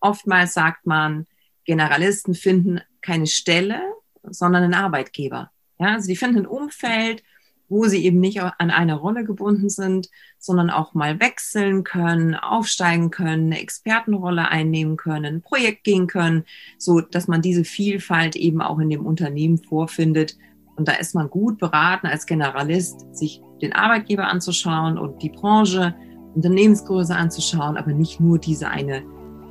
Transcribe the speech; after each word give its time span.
oftmals 0.00 0.54
sagt 0.54 0.86
man, 0.86 1.26
Generalisten 1.64 2.34
finden 2.34 2.80
keine 3.02 3.26
Stelle, 3.26 3.80
sondern 4.22 4.64
einen 4.64 4.74
Arbeitgeber. 4.74 5.50
Ja, 5.78 5.94
also 5.94 6.08
die 6.08 6.16
finden 6.16 6.38
ein 6.38 6.46
Umfeld, 6.46 7.22
wo 7.68 7.84
sie 7.84 8.04
eben 8.04 8.20
nicht 8.20 8.40
an 8.40 8.70
eine 8.70 8.94
Rolle 8.94 9.24
gebunden 9.24 9.68
sind, 9.68 10.08
sondern 10.38 10.70
auch 10.70 10.94
mal 10.94 11.20
wechseln 11.20 11.84
können, 11.84 12.34
aufsteigen 12.34 13.10
können, 13.10 13.52
eine 13.52 13.60
Expertenrolle 13.60 14.48
einnehmen 14.48 14.96
können, 14.96 15.36
ein 15.36 15.42
Projekt 15.42 15.84
gehen 15.84 16.06
können, 16.06 16.44
so 16.78 17.00
dass 17.00 17.28
man 17.28 17.42
diese 17.42 17.64
Vielfalt 17.64 18.36
eben 18.36 18.62
auch 18.62 18.78
in 18.78 18.88
dem 18.88 19.04
Unternehmen 19.04 19.58
vorfindet. 19.58 20.38
Und 20.76 20.88
da 20.88 20.92
ist 20.92 21.14
man 21.14 21.28
gut 21.28 21.58
beraten 21.58 22.06
als 22.06 22.24
Generalist, 22.24 23.04
sich 23.14 23.42
den 23.60 23.74
Arbeitgeber 23.74 24.28
anzuschauen 24.28 24.96
und 24.96 25.22
die 25.22 25.30
Branche, 25.30 25.94
Unternehmensgröße 26.34 27.14
anzuschauen, 27.14 27.76
aber 27.76 27.92
nicht 27.92 28.20
nur 28.20 28.38
diese 28.38 28.68
eine 28.68 29.02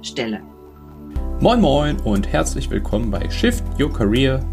Stelle. 0.08 0.42
Moin 1.40 1.62
Moin 1.62 2.00
und 2.00 2.32
herzlich 2.32 2.70
willkommen 2.70 3.12
bei 3.12 3.30
Shift 3.30 3.64
Your 3.80 3.94
Career 3.94 4.44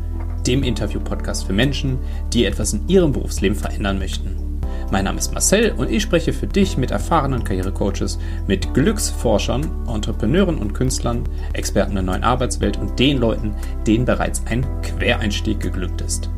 dem 0.46 0.62
Interview-Podcast 0.62 1.46
für 1.46 1.52
Menschen, 1.52 1.98
die 2.32 2.44
etwas 2.44 2.72
in 2.72 2.86
ihrem 2.88 3.12
Berufsleben 3.12 3.56
verändern 3.56 3.98
möchten. 3.98 4.60
Mein 4.90 5.04
Name 5.04 5.18
ist 5.18 5.32
Marcel 5.32 5.72
und 5.72 5.90
ich 5.90 6.02
spreche 6.02 6.32
für 6.32 6.46
dich 6.46 6.76
mit 6.76 6.90
erfahrenen 6.90 7.42
Karrierecoaches, 7.42 8.18
mit 8.46 8.74
Glücksforschern, 8.74 9.88
Entrepreneuren 9.88 10.58
und 10.58 10.74
Künstlern, 10.74 11.24
Experten 11.54 11.94
der 11.94 12.02
neuen 12.02 12.22
Arbeitswelt 12.22 12.76
und 12.78 12.98
den 12.98 13.18
Leuten, 13.18 13.54
denen 13.86 14.04
bereits 14.04 14.42
ein 14.46 14.66
Quereinstieg 14.82 15.60
geglückt 15.60 16.02
ist. 16.02 16.28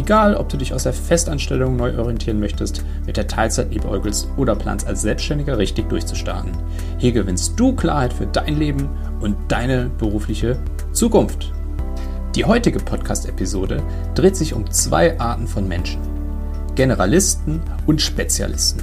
Egal, 0.00 0.34
ob 0.34 0.48
du 0.48 0.56
dich 0.56 0.72
aus 0.72 0.84
der 0.84 0.94
Festanstellung 0.94 1.76
neu 1.76 1.98
orientieren 1.98 2.40
möchtest, 2.40 2.82
mit 3.04 3.18
der 3.18 3.26
Teilzeit 3.26 3.70
liebäugelst 3.70 4.28
oder 4.38 4.56
planst 4.56 4.86
als 4.86 5.02
Selbstständiger 5.02 5.58
richtig 5.58 5.90
durchzustarten. 5.90 6.52
Hier 6.96 7.12
gewinnst 7.12 7.60
du 7.60 7.76
Klarheit 7.76 8.14
für 8.14 8.26
dein 8.26 8.56
Leben 8.56 8.88
und 9.20 9.36
deine 9.48 9.90
berufliche 9.98 10.58
Zukunft. 10.92 11.52
Die 12.34 12.46
heutige 12.46 12.78
Podcast-Episode 12.78 13.82
dreht 14.14 14.36
sich 14.36 14.54
um 14.54 14.70
zwei 14.70 15.20
Arten 15.20 15.46
von 15.46 15.68
Menschen. 15.68 16.00
Generalisten 16.76 17.60
und 17.84 18.00
Spezialisten. 18.00 18.82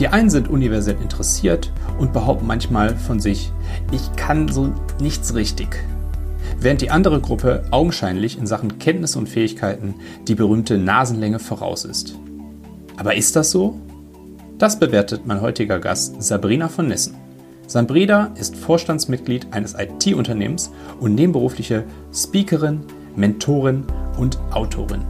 Die 0.00 0.08
einen 0.08 0.28
sind 0.28 0.48
universell 0.48 0.96
interessiert 1.00 1.72
und 2.00 2.12
behaupten 2.12 2.48
manchmal 2.48 2.96
von 2.96 3.20
sich, 3.20 3.52
ich 3.92 4.10
kann 4.16 4.48
so 4.48 4.72
nichts 4.98 5.36
richtig. 5.36 5.84
Während 6.60 6.82
die 6.82 6.90
andere 6.90 7.20
Gruppe 7.20 7.64
augenscheinlich 7.70 8.36
in 8.36 8.46
Sachen 8.46 8.78
Kenntnisse 8.78 9.18
und 9.18 9.28
Fähigkeiten 9.28 9.94
die 10.28 10.34
berühmte 10.34 10.76
Nasenlänge 10.76 11.38
voraus 11.38 11.86
ist. 11.86 12.18
Aber 12.96 13.14
ist 13.14 13.34
das 13.34 13.50
so? 13.50 13.80
Das 14.58 14.78
bewertet 14.78 15.22
mein 15.24 15.40
heutiger 15.40 15.78
Gast 15.78 16.22
Sabrina 16.22 16.68
von 16.68 16.88
Nissen. 16.88 17.14
Sambrida 17.66 18.32
ist 18.34 18.56
Vorstandsmitglied 18.56 19.46
eines 19.52 19.74
IT-Unternehmens 19.74 20.70
und 20.98 21.14
nebenberufliche 21.14 21.84
Speakerin, 22.12 22.80
Mentorin 23.16 23.84
und 24.18 24.38
Autorin. 24.50 25.02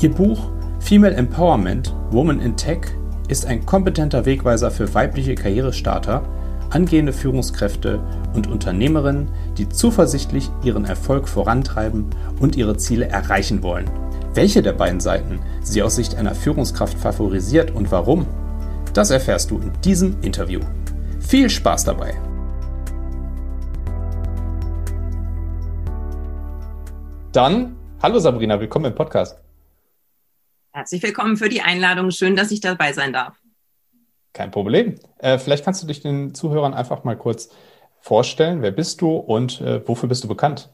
Ihr 0.00 0.10
Buch 0.10 0.50
Female 0.80 1.14
Empowerment 1.14 1.94
Woman 2.10 2.40
in 2.40 2.56
Tech 2.56 2.80
ist 3.28 3.46
ein 3.46 3.64
kompetenter 3.64 4.24
Wegweiser 4.24 4.70
für 4.70 4.92
weibliche 4.94 5.34
Karrierestarter, 5.34 6.22
angehende 6.70 7.12
Führungskräfte 7.12 8.00
und 8.34 8.46
Unternehmerinnen, 8.46 9.30
die 9.56 9.68
zuversichtlich 9.68 10.50
ihren 10.62 10.84
Erfolg 10.84 11.28
vorantreiben 11.28 12.06
und 12.40 12.56
ihre 12.56 12.76
Ziele 12.76 13.08
erreichen 13.08 13.62
wollen. 13.62 13.90
Welche 14.34 14.62
der 14.62 14.72
beiden 14.72 15.00
Seiten 15.00 15.40
sie 15.62 15.82
aus 15.82 15.96
Sicht 15.96 16.14
einer 16.16 16.34
Führungskraft 16.34 16.98
favorisiert 16.98 17.70
und 17.70 17.90
warum, 17.90 18.26
das 18.94 19.10
erfährst 19.10 19.50
du 19.50 19.58
in 19.58 19.72
diesem 19.82 20.16
Interview. 20.22 20.60
Viel 21.20 21.50
Spaß 21.50 21.84
dabei! 21.84 22.14
Dann, 27.32 27.76
hallo 28.02 28.18
Sabrina, 28.18 28.58
willkommen 28.58 28.86
im 28.86 28.94
Podcast. 28.94 29.38
Herzlich 30.72 31.02
willkommen 31.02 31.36
für 31.36 31.48
die 31.48 31.60
Einladung. 31.60 32.10
Schön, 32.10 32.36
dass 32.36 32.50
ich 32.50 32.60
dabei 32.60 32.92
sein 32.92 33.12
darf. 33.12 33.36
Kein 34.38 34.52
Problem. 34.52 34.94
Äh, 35.18 35.36
vielleicht 35.38 35.64
kannst 35.64 35.82
du 35.82 35.88
dich 35.88 36.00
den 36.00 36.32
Zuhörern 36.32 36.72
einfach 36.72 37.02
mal 37.02 37.16
kurz 37.16 37.48
vorstellen. 37.98 38.62
Wer 38.62 38.70
bist 38.70 39.00
du 39.00 39.16
und 39.16 39.60
äh, 39.60 39.82
wofür 39.84 40.08
bist 40.08 40.22
du 40.22 40.28
bekannt? 40.28 40.70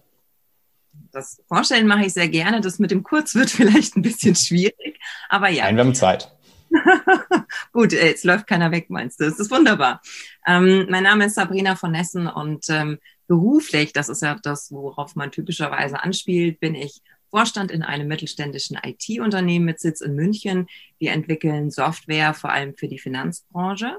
Das 1.13 1.43
Vorstellen 1.49 1.87
mache 1.87 2.05
ich 2.05 2.13
sehr 2.13 2.29
gerne. 2.29 2.61
Das 2.61 2.79
mit 2.79 2.91
dem 2.91 3.03
Kurz 3.03 3.35
wird 3.35 3.49
vielleicht 3.51 3.97
ein 3.97 4.03
bisschen 4.03 4.35
schwierig, 4.35 5.01
aber 5.31 5.49
ja. 5.49 5.65
Nein, 5.65 5.77
wir 5.77 5.85
haben 5.85 5.95
Zeit. 5.95 6.31
Gut, 7.73 7.95
äh, 7.95 8.09
jetzt 8.09 8.27
läuft 8.27 8.47
keiner 8.47 8.71
weg, 8.71 8.91
meinst 8.91 9.19
du? 9.19 9.25
Das 9.25 9.41
ist 9.41 9.51
wunderbar. 9.51 10.03
Ähm, 10.47 10.87
mein 10.91 11.05
Name 11.05 11.25
ist 11.25 11.37
Sabrina 11.37 11.75
von 11.75 11.93
Nessen 11.93 12.27
und 12.27 12.67
ähm, 12.69 12.99
beruflich, 13.29 13.95
das 13.95 14.11
ist 14.11 14.21
ja 14.21 14.37
das, 14.43 14.73
worauf 14.73 15.17
man 15.17 15.31
typischerweise 15.31 16.03
anspielt, 16.03 16.61
bin 16.61 16.75
ich 16.75 17.01
Vorstand 17.35 17.73
in 17.73 17.83
einem 17.83 18.07
mittelständischen 18.07 18.79
IT-Unternehmen 18.81 19.65
mit 19.65 19.81
Sitz 19.81 20.01
in 20.01 20.15
München. 20.15 20.69
Wir 21.01 21.11
entwickeln 21.11 21.73
Software 21.73 22.33
vor 22.33 22.51
allem 22.51 22.77
für 22.77 22.87
die 22.87 23.01
Finanzbranche. 23.01 23.97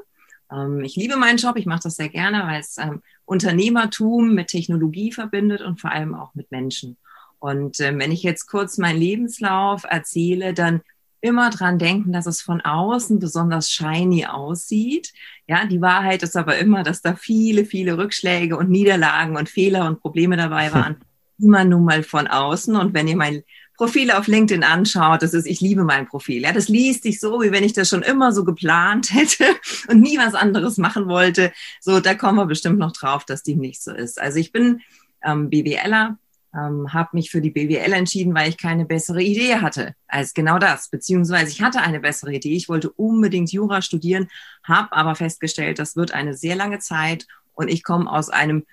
Ähm, 0.49 0.81
ich 0.85 0.95
liebe 0.95 1.17
meinen 1.17 1.37
Job, 1.37 1.57
ich 1.57 1.65
mache 1.65 1.83
das 1.83 1.97
sehr 1.97 2.07
gerne, 2.07 2.43
weil 2.47 2.61
es 2.61 2.77
ähm, 2.77 3.01
Unternehmertum 3.25 4.33
mit 4.33 4.47
Technologie 4.47 5.11
verbindet 5.11 5.59
und 5.59 5.81
vor 5.81 5.91
allem 5.91 6.15
auch 6.15 6.33
mit 6.33 6.49
Menschen. 6.49 6.95
Und 7.39 7.81
ähm, 7.81 7.99
wenn 7.99 8.13
ich 8.13 8.23
jetzt 8.23 8.47
kurz 8.47 8.77
meinen 8.77 9.01
Lebenslauf 9.01 9.83
erzähle, 9.83 10.53
dann 10.53 10.79
immer 11.19 11.49
dran 11.49 11.77
denken, 11.77 12.13
dass 12.13 12.27
es 12.27 12.41
von 12.41 12.61
außen 12.61 13.19
besonders 13.19 13.69
shiny 13.69 14.27
aussieht. 14.27 15.11
Ja, 15.45 15.65
die 15.65 15.81
Wahrheit 15.81 16.23
ist 16.23 16.37
aber 16.37 16.57
immer, 16.57 16.83
dass 16.83 17.01
da 17.01 17.15
viele, 17.15 17.65
viele 17.65 17.97
Rückschläge 17.97 18.55
und 18.55 18.69
Niederlagen 18.69 19.35
und 19.35 19.49
Fehler 19.49 19.87
und 19.87 19.99
Probleme 19.99 20.37
dabei 20.37 20.71
waren. 20.73 21.01
Immer 21.39 21.63
nun 21.63 21.85
mal 21.85 22.03
von 22.03 22.27
außen. 22.27 22.75
Und 22.75 22.93
wenn 22.93 23.07
ihr 23.07 23.17
mein 23.17 23.43
Profil 23.77 24.11
auf 24.11 24.27
LinkedIn 24.27 24.63
anschaut, 24.63 25.21
das 25.21 25.33
ist, 25.33 25.45
ich 25.45 25.59
liebe 25.59 25.83
mein 25.83 26.07
Profil. 26.07 26.43
Ja, 26.43 26.53
das 26.53 26.69
liest 26.69 27.03
sich 27.03 27.19
so, 27.19 27.41
wie 27.41 27.51
wenn 27.51 27.63
ich 27.63 27.73
das 27.73 27.89
schon 27.89 28.03
immer 28.03 28.31
so 28.31 28.45
geplant 28.45 29.13
hätte 29.13 29.45
und 29.87 30.01
nie 30.01 30.17
was 30.17 30.33
anderes 30.33 30.77
machen 30.77 31.07
wollte. 31.07 31.51
So, 31.81 31.99
da 31.99 32.15
kommen 32.15 32.37
wir 32.37 32.45
bestimmt 32.45 32.79
noch 32.79 32.93
drauf, 32.93 33.25
dass 33.25 33.43
dem 33.43 33.59
nicht 33.59 33.81
so 33.81 33.91
ist. 33.91 34.19
Also 34.19 34.39
ich 34.39 34.51
bin 34.51 34.81
ähm, 35.23 35.49
BWLer, 35.49 36.17
ähm, 36.53 36.93
habe 36.93 37.09
mich 37.13 37.31
für 37.31 37.41
die 37.41 37.51
BWL 37.51 37.91
entschieden, 37.91 38.33
weil 38.33 38.49
ich 38.49 38.57
keine 38.57 38.85
bessere 38.85 39.21
Idee 39.21 39.55
hatte 39.55 39.93
als 40.07 40.33
genau 40.33 40.57
das. 40.57 40.89
Beziehungsweise 40.89 41.51
ich 41.51 41.61
hatte 41.61 41.81
eine 41.81 41.99
bessere 41.99 42.33
Idee. 42.33 42.55
Ich 42.55 42.69
wollte 42.69 42.91
unbedingt 42.91 43.51
Jura 43.51 43.81
studieren, 43.81 44.29
habe 44.63 44.93
aber 44.93 45.15
festgestellt, 45.15 45.79
das 45.79 45.97
wird 45.97 46.13
eine 46.13 46.33
sehr 46.33 46.55
lange 46.55 46.79
Zeit 46.79 47.27
und 47.53 47.67
ich 47.67 47.83
komme 47.83 48.09
aus 48.09 48.29
einem 48.29 48.65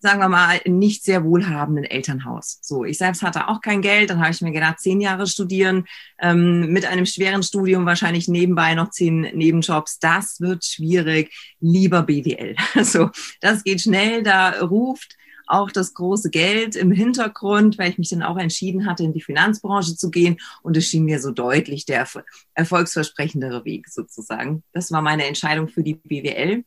sagen 0.00 0.20
wir 0.20 0.28
mal, 0.28 0.60
nicht 0.66 1.04
sehr 1.04 1.24
wohlhabenden 1.24 1.84
Elternhaus. 1.84 2.58
So, 2.62 2.84
ich 2.84 2.98
selbst 2.98 3.22
hatte 3.22 3.48
auch 3.48 3.60
kein 3.60 3.82
Geld, 3.82 4.10
dann 4.10 4.20
habe 4.20 4.30
ich 4.30 4.40
mir 4.40 4.52
gedacht, 4.52 4.80
zehn 4.80 5.00
Jahre 5.00 5.26
studieren, 5.26 5.84
ähm, 6.20 6.72
mit 6.72 6.86
einem 6.86 7.06
schweren 7.06 7.42
Studium 7.42 7.86
wahrscheinlich 7.86 8.28
nebenbei 8.28 8.74
noch 8.74 8.90
zehn 8.90 9.20
Nebenjobs, 9.20 9.98
das 9.98 10.40
wird 10.40 10.64
schwierig, 10.64 11.32
lieber 11.60 12.02
BWL. 12.02 12.56
So, 12.88 13.10
das 13.40 13.64
geht 13.64 13.80
schnell, 13.82 14.22
da 14.22 14.60
ruft 14.60 15.16
auch 15.48 15.70
das 15.70 15.94
große 15.94 16.30
Geld 16.30 16.76
im 16.76 16.92
Hintergrund, 16.92 17.78
weil 17.78 17.90
ich 17.90 17.98
mich 17.98 18.10
dann 18.10 18.22
auch 18.22 18.36
entschieden 18.36 18.86
hatte, 18.86 19.02
in 19.02 19.12
die 19.12 19.20
Finanzbranche 19.20 19.96
zu 19.96 20.10
gehen. 20.10 20.38
Und 20.62 20.76
es 20.76 20.86
schien 20.86 21.04
mir 21.04 21.20
so 21.20 21.30
deutlich 21.32 21.86
der 21.86 22.06
erfolgsversprechendere 22.54 23.64
Weg 23.64 23.88
sozusagen. 23.88 24.62
Das 24.72 24.92
war 24.92 25.02
meine 25.02 25.26
Entscheidung 25.26 25.68
für 25.68 25.82
die 25.82 25.94
BWL. 25.94 26.64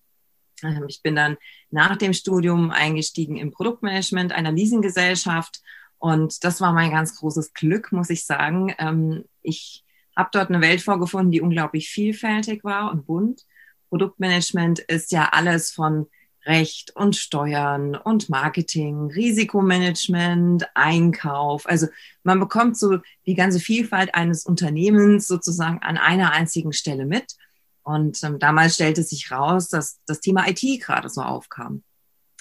Ähm, 0.64 0.86
ich 0.88 1.02
bin 1.02 1.16
dann 1.16 1.38
nach 1.70 1.96
dem 1.96 2.14
Studium 2.14 2.72
eingestiegen 2.72 3.38
im 3.38 3.52
Produktmanagement 3.52 4.32
einer 4.32 4.52
Leasinggesellschaft. 4.52 5.62
Und 5.98 6.44
das 6.44 6.62
war 6.62 6.74
mein 6.74 6.92
ganz 6.92 7.16
großes 7.16 7.54
Glück, 7.54 7.92
muss 7.92 8.10
ich 8.10 8.26
sagen. 8.26 8.74
Ähm, 8.80 9.26
ich 9.42 9.84
habe 10.16 10.30
dort 10.32 10.50
eine 10.50 10.62
Welt 10.62 10.82
vorgefunden, 10.82 11.32
die 11.32 11.42
unglaublich 11.42 11.90
vielfältig 11.90 12.64
war 12.64 12.92
und 12.92 13.06
bunt. 13.06 13.46
Produktmanagement 13.90 14.80
ist 14.80 15.12
ja 15.12 15.30
alles 15.32 15.72
von 15.72 16.08
Recht 16.46 16.96
und 16.96 17.16
Steuern 17.16 17.96
und 17.96 18.30
Marketing, 18.30 19.12
Risikomanagement, 19.12 20.66
Einkauf. 20.74 21.68
Also 21.68 21.88
man 22.24 22.40
bekommt 22.40 22.78
so 22.78 22.98
die 23.28 23.36
ganze 23.36 23.60
Vielfalt 23.60 24.16
eines 24.16 24.46
Unternehmens 24.46 25.28
sozusagen 25.28 25.80
an 25.80 25.98
einer 25.98 26.32
einzigen 26.32 26.74
Stelle 26.74 27.06
mit. 27.06 27.36
Und 27.84 28.22
ähm, 28.24 28.40
damals 28.40 28.76
stellte 28.76 29.04
sich 29.04 29.32
raus, 29.32 29.70
dass 29.70 30.00
das 30.06 30.20
Thema 30.20 30.48
IT 30.48 30.62
gerade 30.82 31.10
so 31.10 31.22
aufkam. 31.22 31.84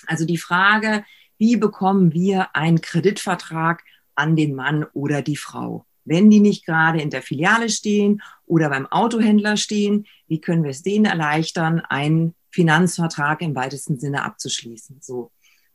Also 0.06 0.24
die 0.24 0.38
Frage, 0.38 1.04
wie 1.38 1.56
bekommen 1.56 2.12
wir 2.12 2.54
einen 2.54 2.80
Kreditvertrag 2.80 3.82
an 4.14 4.36
den 4.36 4.54
Mann 4.54 4.84
oder 4.92 5.22
die 5.22 5.36
Frau? 5.36 5.86
Wenn 6.04 6.30
die 6.30 6.40
nicht 6.40 6.66
gerade 6.66 7.00
in 7.00 7.10
der 7.10 7.22
Filiale 7.22 7.68
stehen 7.68 8.22
oder 8.46 8.68
beim 8.68 8.86
Autohändler 8.86 9.56
stehen, 9.56 10.06
wie 10.26 10.40
können 10.40 10.64
wir 10.64 10.70
es 10.70 10.82
denen 10.82 11.04
erleichtern, 11.04 11.80
einen 11.80 12.34
Finanzvertrag 12.50 13.42
im 13.42 13.54
weitesten 13.54 13.98
Sinne 13.98 14.24
abzuschließen. 14.24 14.98
So. 15.00 15.30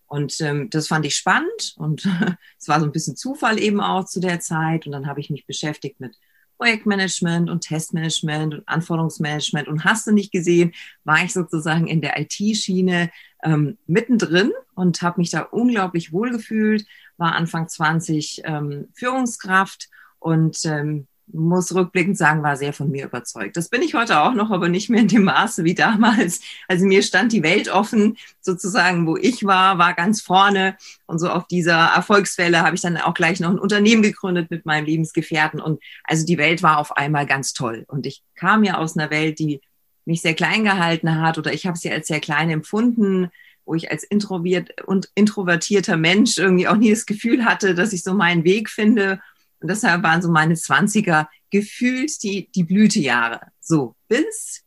Und 0.08 0.40
ähm, 0.42 0.70
das 0.70 0.88
fand 0.88 1.06
ich 1.06 1.16
spannend 1.16 1.74
und 1.78 2.06
es 2.60 2.68
war 2.68 2.80
so 2.80 2.86
ein 2.86 2.92
bisschen 2.92 3.16
Zufall 3.16 3.60
eben 3.60 3.82
auch 3.82 4.06
zu 4.06 4.20
der 4.20 4.40
Zeit. 4.40 4.86
Und 4.86 4.92
dann 4.92 5.08
habe 5.08 5.20
ich 5.20 5.30
mich 5.30 5.46
beschäftigt 5.46 6.00
mit 6.00 6.18
Projektmanagement 6.58 7.50
und 7.50 7.62
Testmanagement 7.62 8.54
und 8.56 8.68
Anforderungsmanagement. 8.68 9.68
Und 9.68 9.84
hast 9.84 10.08
du 10.08 10.12
nicht 10.12 10.32
gesehen, 10.32 10.74
war 11.04 11.24
ich 11.24 11.34
sozusagen 11.34 11.88
in 11.88 12.02
der 12.02 12.20
IT-Schiene 12.20 13.12
ähm, 13.44 13.78
mittendrin 13.88 14.52
und 14.74 15.02
habe 15.02 15.20
mich 15.20 15.32
da 15.32 15.42
unglaublich 15.42 16.12
wohlgefühlt, 16.12 16.86
war 17.18 17.34
Anfang 17.36 17.68
20 17.68 18.42
ähm, 18.46 18.88
Führungskraft 18.94 19.90
und 20.20 20.66
ähm, 20.66 21.08
muss 21.28 21.74
rückblickend 21.74 22.18
sagen, 22.18 22.44
war 22.44 22.56
sehr 22.56 22.74
von 22.74 22.92
mir 22.92 23.06
überzeugt. 23.06 23.58
Das 23.58 23.70
bin 23.70 23.82
ich 23.82 23.96
heute 23.96 24.22
auch 24.22 24.34
noch, 24.34 24.52
aber 24.52 24.70
nicht 24.70 24.90
mehr 24.90 25.02
in 25.02 25.08
dem 25.08 25.24
Maße 25.24 25.64
wie 25.64 25.74
damals. 25.74 26.42
Also 26.68 26.86
mir 26.86 27.02
stand 27.04 27.32
die 27.32 27.44
Welt 27.44 27.70
offen, 27.70 28.18
sozusagen, 28.42 29.08
wo 29.08 29.18
ich 29.18 29.44
war, 29.44 29.78
war 29.78 29.94
ganz 29.94 30.22
vorne. 30.22 30.78
Und 31.08 31.20
so 31.20 31.30
auf 31.30 31.48
dieser 31.48 31.88
Erfolgswelle 31.96 32.62
habe 32.62 32.76
ich 32.76 32.82
dann 32.82 32.98
auch 32.98 33.14
gleich 33.14 33.40
noch 33.40 33.50
ein 33.50 33.60
Unternehmen 33.60 34.04
gegründet 34.04 34.52
mit 34.52 34.66
meinem 34.66 34.86
Lebensgefährten. 34.86 35.60
Und 35.60 35.82
also 36.04 36.26
die 36.26 36.38
Welt 36.38 36.62
war 36.62 36.78
auf 36.78 36.96
einmal 36.96 37.26
ganz 37.26 37.54
toll. 37.54 37.86
Und 37.88 38.06
ich 38.06 38.24
kam 38.36 38.64
ja 38.64 38.78
aus 38.78 38.98
einer 38.98 39.10
Welt, 39.10 39.40
die 39.40 39.62
mich 40.06 40.22
sehr 40.22 40.36
klein 40.36 40.64
gehalten 40.64 41.20
hat 41.20 41.38
oder 41.38 41.52
ich 41.52 41.66
habe 41.66 41.78
sie 41.78 41.92
als 41.92 42.08
sehr 42.08 42.20
klein 42.20 42.50
empfunden, 42.52 43.32
wo 43.66 43.74
ich 43.74 43.90
als 43.90 44.04
introviert 44.04 44.84
und 44.84 45.10
introvertierter 45.16 45.98
Mensch 45.98 46.38
irgendwie 46.38 46.68
auch 46.68 46.76
nie 46.76 46.92
das 46.92 47.08
Gefühl 47.08 47.46
hatte, 47.46 47.74
dass 47.74 47.94
ich 47.94 48.04
so 48.04 48.14
meinen 48.14 48.44
Weg 48.44 48.70
finde 48.70 49.20
und 49.60 49.70
deshalb 49.70 50.04
waren 50.04 50.22
so 50.22 50.30
meine 50.30 50.56
Zwanziger 50.56 51.30
gefühlt 51.50 52.22
die, 52.24 52.50
die 52.54 52.64
Blütejahre. 52.64 53.42
So, 53.60 53.96
bis 54.08 54.64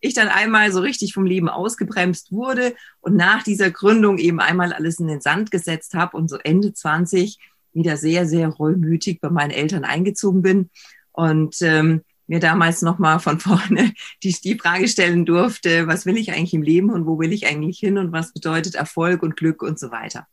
ich 0.00 0.14
dann 0.14 0.28
einmal 0.28 0.72
so 0.72 0.80
richtig 0.80 1.12
vom 1.12 1.26
Leben 1.26 1.48
ausgebremst 1.48 2.32
wurde 2.32 2.74
und 3.00 3.16
nach 3.16 3.42
dieser 3.42 3.70
Gründung 3.70 4.18
eben 4.18 4.40
einmal 4.40 4.72
alles 4.72 4.98
in 4.98 5.08
den 5.08 5.20
Sand 5.20 5.50
gesetzt 5.50 5.94
habe 5.94 6.16
und 6.16 6.28
so 6.28 6.36
Ende 6.36 6.72
20 6.72 7.38
wieder 7.72 7.96
sehr, 7.96 8.26
sehr 8.26 8.48
reumütig 8.48 9.20
bei 9.20 9.30
meinen 9.30 9.50
Eltern 9.50 9.84
eingezogen 9.84 10.42
bin 10.42 10.70
und 11.12 11.56
ähm, 11.60 12.02
mir 12.26 12.40
damals 12.40 12.82
nochmal 12.82 13.20
von 13.20 13.40
vorne 13.40 13.92
die, 14.22 14.32
die 14.32 14.58
Frage 14.58 14.88
stellen 14.88 15.26
durfte, 15.26 15.86
was 15.86 16.06
will 16.06 16.16
ich 16.16 16.32
eigentlich 16.32 16.54
im 16.54 16.62
Leben 16.62 16.90
und 16.90 17.06
wo 17.06 17.18
will 17.18 17.32
ich 17.32 17.46
eigentlich 17.46 17.78
hin 17.78 17.98
und 17.98 18.12
was 18.12 18.32
bedeutet 18.32 18.74
Erfolg 18.74 19.22
und 19.22 19.36
Glück 19.36 19.62
und 19.62 19.78
so 19.78 19.90
weiter. 19.90 20.26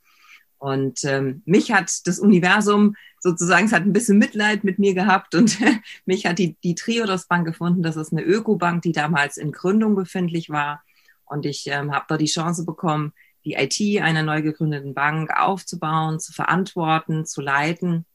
Und 0.60 1.04
ähm, 1.04 1.44
mich 1.46 1.72
hat 1.72 2.08
das 2.08 2.20
Universum 2.20 2.96
sozusagen, 3.20 3.68
es 3.68 3.74
hat 3.74 3.84
ein 3.84 3.94
bisschen 3.94 4.18
Mitleid 4.18 4.64
mit 4.64 4.80
mir 4.80 4.94
gehabt 4.94 5.36
und 5.36 5.58
mich 6.06 6.26
hat 6.26 6.40
die, 6.40 6.56
die 6.64 6.76
Triodos 6.76 7.28
Bank 7.28 7.46
gefunden. 7.46 7.84
Das 7.84 7.96
ist 7.96 8.12
eine 8.12 8.24
Ökobank, 8.24 8.82
die 8.82 8.92
damals 8.92 9.38
in 9.38 9.52
Gründung 9.52 9.96
befindlich 9.96 10.50
war. 10.50 10.84
Und 11.26 11.46
ich 11.46 11.68
ähm, 11.68 11.94
habe 11.94 12.06
da 12.08 12.18
die 12.18 12.26
Chance 12.26 12.66
bekommen, 12.66 13.14
die 13.46 13.54
IT 13.54 14.02
einer 14.02 14.24
neu 14.24 14.42
gegründeten 14.42 14.94
Bank 14.94 15.32
aufzubauen, 15.38 16.20
zu 16.20 16.34
verantworten, 16.34 17.26
zu 17.26 17.42
leiten. 17.42 18.06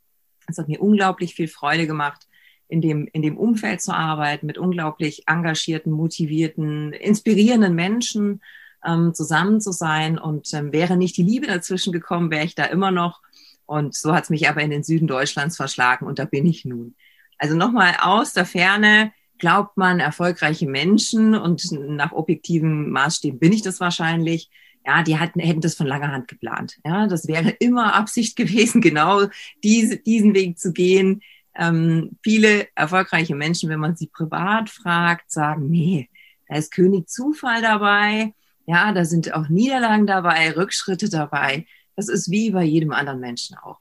Es 0.47 0.59
hat 0.59 0.69
mir 0.69 0.83
unglaublich 0.83 1.35
viel 1.35 1.49
Freude 1.49 1.87
gemacht, 1.87 2.27
in 2.69 2.81
dem, 2.81 3.09
in 3.12 3.23
dem 3.23 3.37
Umfeld 3.37 3.81
zu 3.81 3.95
arbeiten, 3.95 4.47
mit 4.47 4.59
unglaublich 4.59 5.29
engagierten, 5.29 5.93
motivierten, 5.93 6.93
inspirierenden 6.93 7.75
Menschen 7.75 8.41
ähm, 8.87 9.14
zusammen 9.14 9.61
zu 9.61 9.73
sein. 9.73 10.19
Und 10.19 10.52
ähm, 10.55 10.73
wäre 10.73 10.96
nicht 10.96 11.17
die 11.17 11.23
Liebe 11.23 11.46
dazwischen 11.46 11.93
gekommen, 11.93 12.31
wäre 12.31 12.44
ich 12.44 12.55
da 12.55 12.64
immer 12.64 12.90
noch. 12.90 13.20
Und 13.67 13.94
so 13.94 14.14
hat 14.14 14.25
es 14.25 14.31
mich 14.31 14.49
aber 14.49 14.61
in 14.62 14.70
den 14.70 14.82
Süden 14.82 15.06
Deutschlands 15.06 15.56
verschlagen 15.56 16.06
und 16.06 16.19
da 16.19 16.25
bin 16.25 16.46
ich 16.46 16.64
nun. 16.64 16.94
Also 17.38 17.56
nochmal 17.56 17.96
aus 18.00 18.32
der 18.32 18.44
Ferne 18.44 19.12
glaubt 19.38 19.76
man 19.76 19.99
erfolgreiche 19.99 20.67
Menschen 20.67 21.34
und 21.34 21.73
nach 21.73 22.12
objektiven 22.12 22.90
Maßstäben 22.90 23.38
bin 23.38 23.52
ich 23.52 23.62
das 23.62 23.81
wahrscheinlich. 23.81 24.50
Ja, 24.87 25.02
die 25.02 25.19
hatten, 25.19 25.40
hätten 25.40 25.61
das 25.61 25.75
von 25.75 25.87
langer 25.87 26.12
Hand 26.12 26.28
geplant. 26.28 26.78
Ja, 26.85 27.06
das 27.06 27.28
wäre 27.28 27.50
immer 27.50 27.94
Absicht 27.94 28.37
gewesen, 28.37 28.81
genau 28.81 29.23
diese, 29.62 29.96
diesen 29.96 30.35
Weg 30.35 30.58
zu 30.58 30.73
gehen. 30.73 31.23
Ähm, 31.56 32.19
viele 32.23 32.69
erfolgreiche 32.75 33.35
Menschen, 33.35 33.69
wenn 33.69 33.81
man 33.81 33.96
sie 33.96 34.06
privat 34.06 34.70
fragt, 34.70 35.31
sagen, 35.31 35.69
nee, 35.69 36.08
da 36.49 36.56
ist 36.56 36.73
König 36.73 37.08
Zufall 37.08 37.62
dabei. 37.62 38.35
Ja, 38.67 38.93
da 38.93 39.05
sind 39.05 39.35
auch 39.35 39.49
Niederlagen 39.49 40.06
dabei, 40.06 40.53
Rückschritte 40.53 41.09
dabei. 41.09 41.67
Das 41.97 42.09
ist 42.09 42.31
wie 42.31 42.50
bei 42.50 42.62
jedem 42.62 42.93
anderen 42.93 43.20
Menschen 43.20 43.56
auch. 43.59 43.81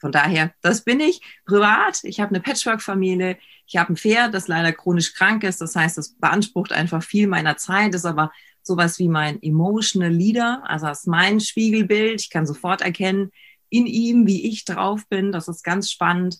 Von 0.00 0.12
daher, 0.12 0.52
das 0.62 0.84
bin 0.84 1.00
ich 1.00 1.20
privat. 1.44 2.04
Ich 2.04 2.20
habe 2.20 2.30
eine 2.30 2.40
Patchwork-Familie. 2.40 3.36
Ich 3.66 3.76
habe 3.76 3.92
ein 3.92 3.96
Pferd, 3.96 4.32
das 4.32 4.46
leider 4.46 4.72
chronisch 4.72 5.14
krank 5.14 5.42
ist. 5.42 5.60
Das 5.60 5.74
heißt, 5.74 5.98
das 5.98 6.14
beansprucht 6.14 6.72
einfach 6.72 7.02
viel 7.02 7.26
meiner 7.26 7.56
Zeit, 7.56 7.94
ist 7.94 8.06
aber 8.06 8.30
sowas 8.62 8.98
wie 8.98 9.08
mein 9.08 9.42
emotional 9.42 10.10
Leader. 10.10 10.62
Also 10.64 10.86
das 10.86 11.00
ist 11.00 11.06
mein 11.06 11.40
Spiegelbild. 11.40 12.20
Ich 12.20 12.30
kann 12.30 12.46
sofort 12.46 12.80
erkennen 12.80 13.30
in 13.70 13.86
ihm, 13.86 14.26
wie 14.26 14.46
ich 14.48 14.64
drauf 14.64 15.08
bin. 15.08 15.32
Das 15.32 15.48
ist 15.48 15.64
ganz 15.64 15.90
spannend 15.90 16.38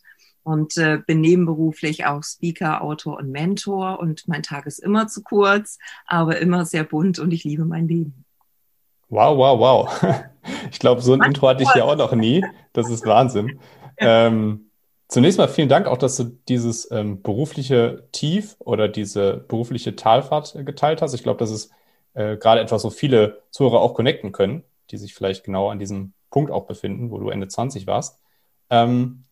und 0.49 0.79
äh, 0.79 0.99
bin 1.07 1.21
nebenberuflich 1.21 2.07
auch 2.07 2.23
Speaker, 2.23 2.83
Autor 2.83 3.19
und 3.19 3.31
Mentor 3.31 4.01
und 4.01 4.27
mein 4.29 4.43
Tag 4.43 4.67
ist 4.67 4.79
immer 4.79 5.07
zu 5.07 5.23
kurz, 5.23 5.79
aber 6.07 6.39
immer 6.39 6.65
sehr 6.65 6.85
bunt 6.85 7.19
und 7.19 7.33
ich 7.33 7.45
liebe 7.45 7.67
mein 7.67 7.87
Leben. 7.87 8.25
Wow, 9.11 9.37
wow, 9.37 9.61
wow. 9.61 10.15
Ich 10.73 10.79
glaube, 10.79 11.03
so 11.03 11.13
ein 11.13 11.23
Intro 11.23 11.49
hatte 11.49 11.63
ich 11.63 11.75
ja 11.75 11.85
auch 11.85 11.97
noch 11.97 12.15
nie. 12.15 12.43
Das 12.73 12.89
ist 12.89 13.05
Wahnsinn. 13.07 13.61
Ähm, 13.99 14.71
zunächst 15.07 15.39
mal 15.39 15.49
vielen 15.49 15.69
Dank 15.69 15.87
auch, 15.87 15.99
dass 15.99 16.17
du 16.17 16.25
dieses 16.49 16.91
ähm, 16.91 17.21
berufliche 17.21 18.09
Tief 18.13 18.57
oder 18.59 18.89
diese 18.89 19.45
berufliche 19.49 19.95
Talfahrt 19.95 20.57
geteilt 20.65 21.03
hast. 21.03 21.13
Ich 21.13 21.23
glaube, 21.23 21.39
das 21.39 21.51
ist 21.51 21.71
äh, 22.15 22.39
gerade 22.39 22.63
etwas, 22.63 22.83
wo 22.85 22.91
viele 22.91 23.43
Zuhörer 23.51 23.81
auch 23.81 23.93
connecten 23.93 24.33
können, 24.33 24.65
die 24.91 24.97
sich 24.97 25.15
vielleicht 25.15 25.45
genau 25.45 25.69
an 25.69 25.79
diesem 25.79 26.15
Punkt 26.31 26.51
auch 26.51 26.67
befinden, 26.67 27.11
wo 27.11 27.19
du 27.19 27.29
Ende 27.29 27.49
20 27.49 27.87
warst. 27.87 28.19
Ähm, 28.71 29.25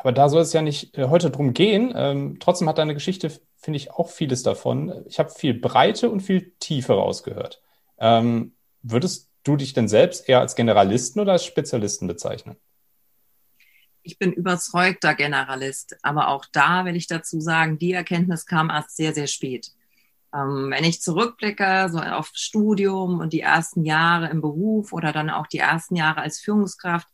aber 0.00 0.12
da 0.12 0.30
soll 0.30 0.40
es 0.40 0.54
ja 0.54 0.62
nicht 0.62 0.96
äh, 0.96 1.08
heute 1.08 1.30
drum 1.30 1.52
gehen. 1.52 1.92
Ähm, 1.94 2.38
trotzdem 2.40 2.68
hat 2.70 2.78
deine 2.78 2.94
Geschichte, 2.94 3.30
finde 3.56 3.76
ich, 3.76 3.90
auch 3.90 4.08
vieles 4.08 4.42
davon. 4.42 5.04
Ich 5.06 5.18
habe 5.18 5.28
viel 5.28 5.52
Breite 5.52 6.08
und 6.08 6.20
viel 6.20 6.52
Tiefe 6.58 6.94
rausgehört. 6.94 7.60
Ähm, 7.98 8.54
würdest 8.80 9.30
du 9.44 9.56
dich 9.56 9.74
denn 9.74 9.88
selbst 9.88 10.26
eher 10.26 10.40
als 10.40 10.56
Generalisten 10.56 11.20
oder 11.20 11.32
als 11.32 11.44
Spezialisten 11.44 12.06
bezeichnen? 12.06 12.56
Ich 14.02 14.18
bin 14.18 14.32
überzeugter 14.32 15.14
Generalist, 15.14 15.98
aber 16.02 16.28
auch 16.28 16.46
da 16.50 16.86
will 16.86 16.96
ich 16.96 17.06
dazu 17.06 17.38
sagen, 17.38 17.76
die 17.76 17.92
Erkenntnis 17.92 18.46
kam 18.46 18.70
erst 18.70 18.96
sehr, 18.96 19.12
sehr 19.12 19.26
spät. 19.26 19.70
Ähm, 20.34 20.70
wenn 20.70 20.84
ich 20.84 21.02
zurückblicke, 21.02 21.90
so 21.92 21.98
auf 21.98 22.30
Studium 22.32 23.20
und 23.20 23.34
die 23.34 23.40
ersten 23.40 23.84
Jahre 23.84 24.30
im 24.30 24.40
Beruf 24.40 24.94
oder 24.94 25.12
dann 25.12 25.28
auch 25.28 25.46
die 25.46 25.58
ersten 25.58 25.94
Jahre 25.94 26.22
als 26.22 26.40
Führungskraft, 26.40 27.08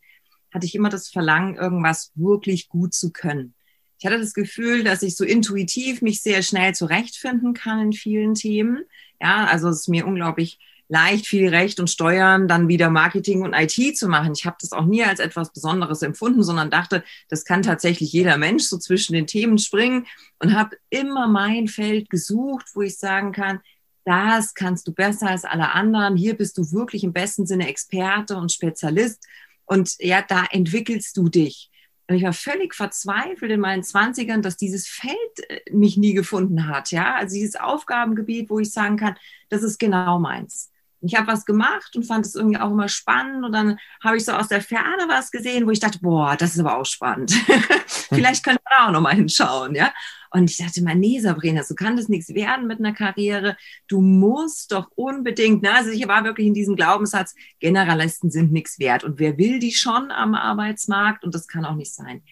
hatte 0.57 0.65
ich 0.65 0.73
immer 0.73 0.89
das 0.89 1.07
Verlangen, 1.07 1.55
irgendwas 1.55 2.11
wirklich 2.15 2.67
gut 2.67 2.95
zu 2.95 3.11
können. 3.11 3.53
Ich 3.99 4.07
hatte 4.07 4.17
das 4.17 4.33
Gefühl, 4.33 4.83
dass 4.83 5.03
ich 5.03 5.15
so 5.15 5.23
intuitiv 5.23 6.01
mich 6.01 6.23
sehr 6.23 6.41
schnell 6.41 6.73
zurechtfinden 6.73 7.53
kann 7.53 7.79
in 7.79 7.93
vielen 7.93 8.33
Themen. 8.33 8.79
Ja, 9.21 9.45
also 9.45 9.69
es 9.69 9.81
ist 9.81 9.87
mir 9.87 10.07
unglaublich 10.07 10.57
leicht, 10.89 11.27
viel 11.27 11.49
Recht 11.49 11.79
und 11.79 11.91
Steuern, 11.91 12.47
dann 12.47 12.69
wieder 12.69 12.89
Marketing 12.89 13.43
und 13.43 13.53
IT 13.53 13.95
zu 13.97 14.07
machen. 14.07 14.33
Ich 14.35 14.45
habe 14.45 14.57
das 14.59 14.71
auch 14.71 14.85
nie 14.85 15.03
als 15.03 15.19
etwas 15.19 15.53
Besonderes 15.53 16.01
empfunden, 16.01 16.41
sondern 16.41 16.71
dachte, 16.71 17.03
das 17.29 17.45
kann 17.45 17.61
tatsächlich 17.61 18.11
jeder 18.11 18.37
Mensch 18.37 18.63
so 18.63 18.79
zwischen 18.79 19.13
den 19.13 19.27
Themen 19.27 19.59
springen 19.59 20.07
und 20.39 20.55
habe 20.55 20.75
immer 20.89 21.27
mein 21.27 21.67
Feld 21.67 22.09
gesucht, 22.09 22.65
wo 22.73 22.81
ich 22.81 22.97
sagen 22.97 23.31
kann, 23.31 23.59
das 24.05 24.55
kannst 24.55 24.87
du 24.87 24.93
besser 24.93 25.27
als 25.27 25.45
alle 25.45 25.73
anderen. 25.73 26.15
Hier 26.15 26.35
bist 26.35 26.57
du 26.57 26.71
wirklich 26.71 27.03
im 27.03 27.13
besten 27.13 27.45
Sinne 27.45 27.67
Experte 27.67 28.37
und 28.37 28.51
Spezialist 28.51 29.23
und 29.67 29.95
ja, 29.99 30.21
da 30.21 30.45
entwickelst 30.49 31.15
du 31.17 31.29
dich. 31.29 31.69
Und 32.07 32.15
ich 32.15 32.23
war 32.23 32.33
völlig 32.33 32.73
verzweifelt 32.73 33.51
in 33.51 33.59
meinen 33.59 33.83
Zwanzigern, 33.83 34.41
dass 34.41 34.55
dieses 34.55 34.87
Feld 34.87 35.17
äh, 35.49 35.59
mich 35.71 35.97
nie 35.97 36.13
gefunden 36.13 36.67
hat. 36.67 36.91
Ja, 36.91 37.15
also 37.15 37.35
dieses 37.35 37.57
Aufgabengebiet, 37.57 38.49
wo 38.49 38.59
ich 38.59 38.71
sagen 38.71 38.97
kann, 38.97 39.15
das 39.49 39.61
ist 39.61 39.77
genau 39.77 40.17
meins. 40.17 40.71
Ich 41.01 41.15
habe 41.15 41.27
was 41.27 41.45
gemacht 41.45 41.95
und 41.95 42.05
fand 42.05 42.25
es 42.25 42.35
irgendwie 42.35 42.59
auch 42.59 42.71
immer 42.71 42.89
spannend. 42.89 43.45
Und 43.45 43.51
dann 43.51 43.77
habe 44.03 44.17
ich 44.17 44.25
so 44.25 44.31
aus 44.31 44.47
der 44.47 44.61
Ferne 44.61 45.05
was 45.07 45.31
gesehen, 45.31 45.67
wo 45.67 45.71
ich 45.71 45.79
dachte, 45.79 45.99
boah, 45.99 46.35
das 46.35 46.53
ist 46.53 46.59
aber 46.59 46.77
auch 46.77 46.85
spannend. 46.85 47.31
Vielleicht 47.87 48.43
können 48.43 48.57
wir 48.57 48.77
da 48.77 48.87
auch 48.87 48.91
nochmal 48.91 49.15
hinschauen, 49.15 49.75
ja. 49.75 49.93
Und 50.29 50.49
ich 50.49 50.57
dachte 50.57 50.83
mal, 50.83 50.95
nee, 50.95 51.19
Sabrina, 51.19 51.63
so 51.63 51.73
kann 51.73 51.95
das 51.95 52.09
nichts 52.09 52.33
werden 52.33 52.67
mit 52.67 52.79
einer 52.79 52.93
Karriere. 52.93 53.55
Du 53.87 54.01
musst 54.01 54.71
doch 54.71 54.89
unbedingt, 54.95 55.63
na, 55.63 55.75
also 55.75 55.91
ich 55.91 56.07
war 56.07 56.23
wirklich 56.23 56.47
in 56.47 56.53
diesem 56.53 56.75
Glaubenssatz, 56.75 57.33
Generalisten 57.59 58.29
sind 58.29 58.51
nichts 58.51 58.79
wert. 58.79 59.03
Und 59.03 59.19
wer 59.19 59.37
will 59.37 59.59
die 59.59 59.71
schon 59.71 60.11
am 60.11 60.35
Arbeitsmarkt? 60.35 61.23
Und 61.23 61.33
das 61.33 61.47
kann 61.47 61.65
auch 61.65 61.75
nicht 61.75 61.93
sein. 61.93 62.23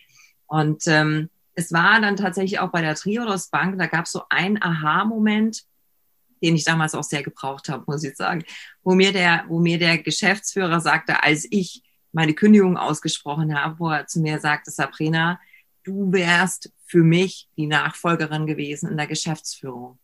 Und 0.47 0.83
ähm, 0.87 1.29
es 1.55 1.71
war 1.71 2.01
dann 2.01 2.17
tatsächlich 2.17 2.59
auch 2.59 2.71
bei 2.71 2.81
der 2.81 2.95
Triodos 2.95 3.49
Bank, 3.49 3.79
da 3.79 3.87
gab 3.87 4.05
es 4.05 4.11
so 4.11 4.23
einen 4.29 4.61
Aha-Moment, 4.61 5.63
den 6.41 6.55
ich 6.55 6.63
damals 6.63 6.95
auch 6.95 7.03
sehr 7.03 7.23
gebraucht 7.23 7.69
habe, 7.69 7.83
muss 7.87 8.03
ich 8.03 8.15
sagen, 8.15 8.43
wo 8.83 8.95
mir 8.95 9.11
der, 9.11 9.45
wo 9.47 9.59
mir 9.59 9.79
der 9.79 9.97
Geschäftsführer 9.97 10.79
sagte, 10.79 11.23
als 11.23 11.47
ich 11.49 11.83
meine 12.11 12.33
Kündigung 12.33 12.77
ausgesprochen 12.77 13.59
habe, 13.59 13.79
wo 13.79 13.89
er 13.89 14.07
zu 14.07 14.21
mir 14.21 14.39
sagte, 14.39 14.71
Sabrina, 14.71 15.39
du 15.83 16.11
wärst 16.11 16.71
für 16.85 17.03
mich 17.03 17.49
die 17.57 17.67
Nachfolgerin 17.67 18.45
gewesen 18.47 18.89
in 18.89 18.97
der 18.97 19.07
Geschäftsführung. 19.07 19.99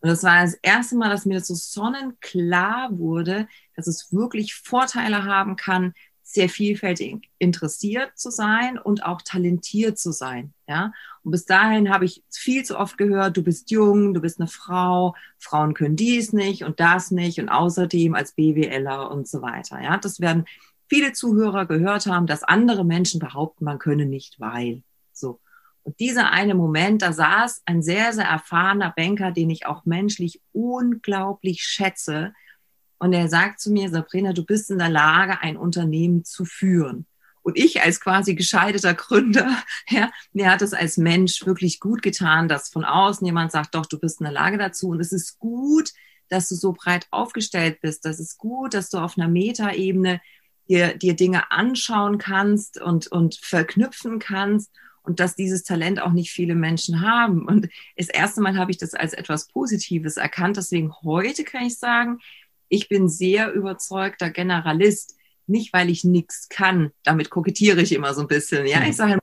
Und 0.00 0.08
das 0.08 0.22
war 0.22 0.42
das 0.42 0.54
erste 0.62 0.96
Mal, 0.96 1.10
dass 1.10 1.26
mir 1.26 1.38
das 1.38 1.48
so 1.48 1.54
sonnenklar 1.54 2.90
wurde, 2.92 3.48
dass 3.74 3.88
es 3.88 4.12
wirklich 4.12 4.54
Vorteile 4.54 5.24
haben 5.24 5.56
kann, 5.56 5.94
sehr 6.30 6.50
vielfältig 6.50 7.30
interessiert 7.38 8.10
zu 8.14 8.30
sein 8.30 8.78
und 8.78 9.02
auch 9.02 9.22
talentiert 9.22 9.98
zu 9.98 10.12
sein. 10.12 10.52
Ja, 10.68 10.92
und 11.22 11.30
bis 11.30 11.46
dahin 11.46 11.90
habe 11.90 12.04
ich 12.04 12.22
viel 12.30 12.66
zu 12.66 12.78
oft 12.78 12.98
gehört, 12.98 13.38
du 13.38 13.42
bist 13.42 13.70
jung, 13.70 14.12
du 14.12 14.20
bist 14.20 14.38
eine 14.38 14.46
Frau, 14.46 15.14
Frauen 15.38 15.72
können 15.72 15.96
dies 15.96 16.34
nicht 16.34 16.64
und 16.64 16.80
das 16.80 17.10
nicht 17.10 17.40
und 17.40 17.48
außerdem 17.48 18.14
als 18.14 18.32
BWLer 18.32 19.10
und 19.10 19.26
so 19.26 19.40
weiter. 19.40 19.82
Ja, 19.82 19.96
das 19.96 20.20
werden 20.20 20.44
viele 20.86 21.14
Zuhörer 21.14 21.64
gehört 21.64 22.04
haben, 22.04 22.26
dass 22.26 22.42
andere 22.42 22.84
Menschen 22.84 23.20
behaupten, 23.20 23.64
man 23.64 23.78
könne 23.78 24.04
nicht, 24.04 24.38
weil 24.38 24.82
so. 25.14 25.40
Und 25.82 25.98
dieser 25.98 26.30
eine 26.30 26.54
Moment, 26.54 27.00
da 27.00 27.14
saß 27.14 27.62
ein 27.64 27.82
sehr, 27.82 28.12
sehr 28.12 28.26
erfahrener 28.26 28.92
Banker, 28.94 29.32
den 29.32 29.48
ich 29.48 29.64
auch 29.64 29.86
menschlich 29.86 30.42
unglaublich 30.52 31.62
schätze, 31.62 32.34
und 32.98 33.12
er 33.12 33.28
sagt 33.28 33.60
zu 33.60 33.70
mir, 33.70 33.90
Sabrina, 33.90 34.32
du 34.32 34.44
bist 34.44 34.70
in 34.70 34.78
der 34.78 34.88
Lage, 34.88 35.40
ein 35.40 35.56
Unternehmen 35.56 36.24
zu 36.24 36.44
führen. 36.44 37.06
Und 37.42 37.56
ich 37.56 37.80
als 37.80 38.00
quasi 38.00 38.34
gescheiterter 38.34 38.94
Gründer, 38.94 39.56
ja, 39.88 40.10
mir 40.32 40.50
hat 40.50 40.62
es 40.62 40.74
als 40.74 40.96
Mensch 40.96 41.46
wirklich 41.46 41.80
gut 41.80 42.02
getan, 42.02 42.48
dass 42.48 42.68
von 42.68 42.84
außen 42.84 43.24
jemand 43.24 43.52
sagt, 43.52 43.74
doch, 43.74 43.86
du 43.86 43.98
bist 43.98 44.20
in 44.20 44.24
der 44.24 44.32
Lage 44.32 44.58
dazu. 44.58 44.88
Und 44.88 45.00
es 45.00 45.12
ist 45.12 45.38
gut, 45.38 45.90
dass 46.28 46.48
du 46.48 46.56
so 46.56 46.72
breit 46.72 47.06
aufgestellt 47.10 47.80
bist. 47.80 48.04
Das 48.04 48.20
ist 48.20 48.36
gut, 48.36 48.74
dass 48.74 48.90
du 48.90 48.98
auf 48.98 49.16
einer 49.16 49.28
Metaebene 49.28 50.20
dir, 50.68 50.94
dir 50.98 51.14
Dinge 51.14 51.50
anschauen 51.50 52.18
kannst 52.18 52.80
und, 52.80 53.06
und 53.06 53.36
verknüpfen 53.36 54.18
kannst 54.18 54.70
und 55.02 55.20
dass 55.20 55.34
dieses 55.34 55.64
Talent 55.64 56.02
auch 56.02 56.12
nicht 56.12 56.30
viele 56.30 56.54
Menschen 56.54 57.00
haben. 57.00 57.46
Und 57.46 57.68
das 57.96 58.08
erste 58.08 58.42
Mal 58.42 58.58
habe 58.58 58.70
ich 58.70 58.76
das 58.76 58.92
als 58.92 59.14
etwas 59.14 59.48
Positives 59.48 60.18
erkannt. 60.18 60.58
Deswegen 60.58 60.92
heute 61.02 61.44
kann 61.44 61.64
ich 61.64 61.78
sagen, 61.78 62.18
ich 62.68 62.88
bin 62.88 63.08
sehr 63.08 63.52
überzeugter 63.52 64.30
Generalist, 64.30 65.16
nicht 65.46 65.72
weil 65.72 65.90
ich 65.90 66.04
nichts 66.04 66.48
kann. 66.48 66.92
Damit 67.04 67.30
kokettiere 67.30 67.80
ich 67.80 67.92
immer 67.92 68.14
so 68.14 68.22
ein 68.22 68.28
bisschen. 68.28 68.66
Ja, 68.66 68.82
ich 68.86 68.96
sage 68.96 69.18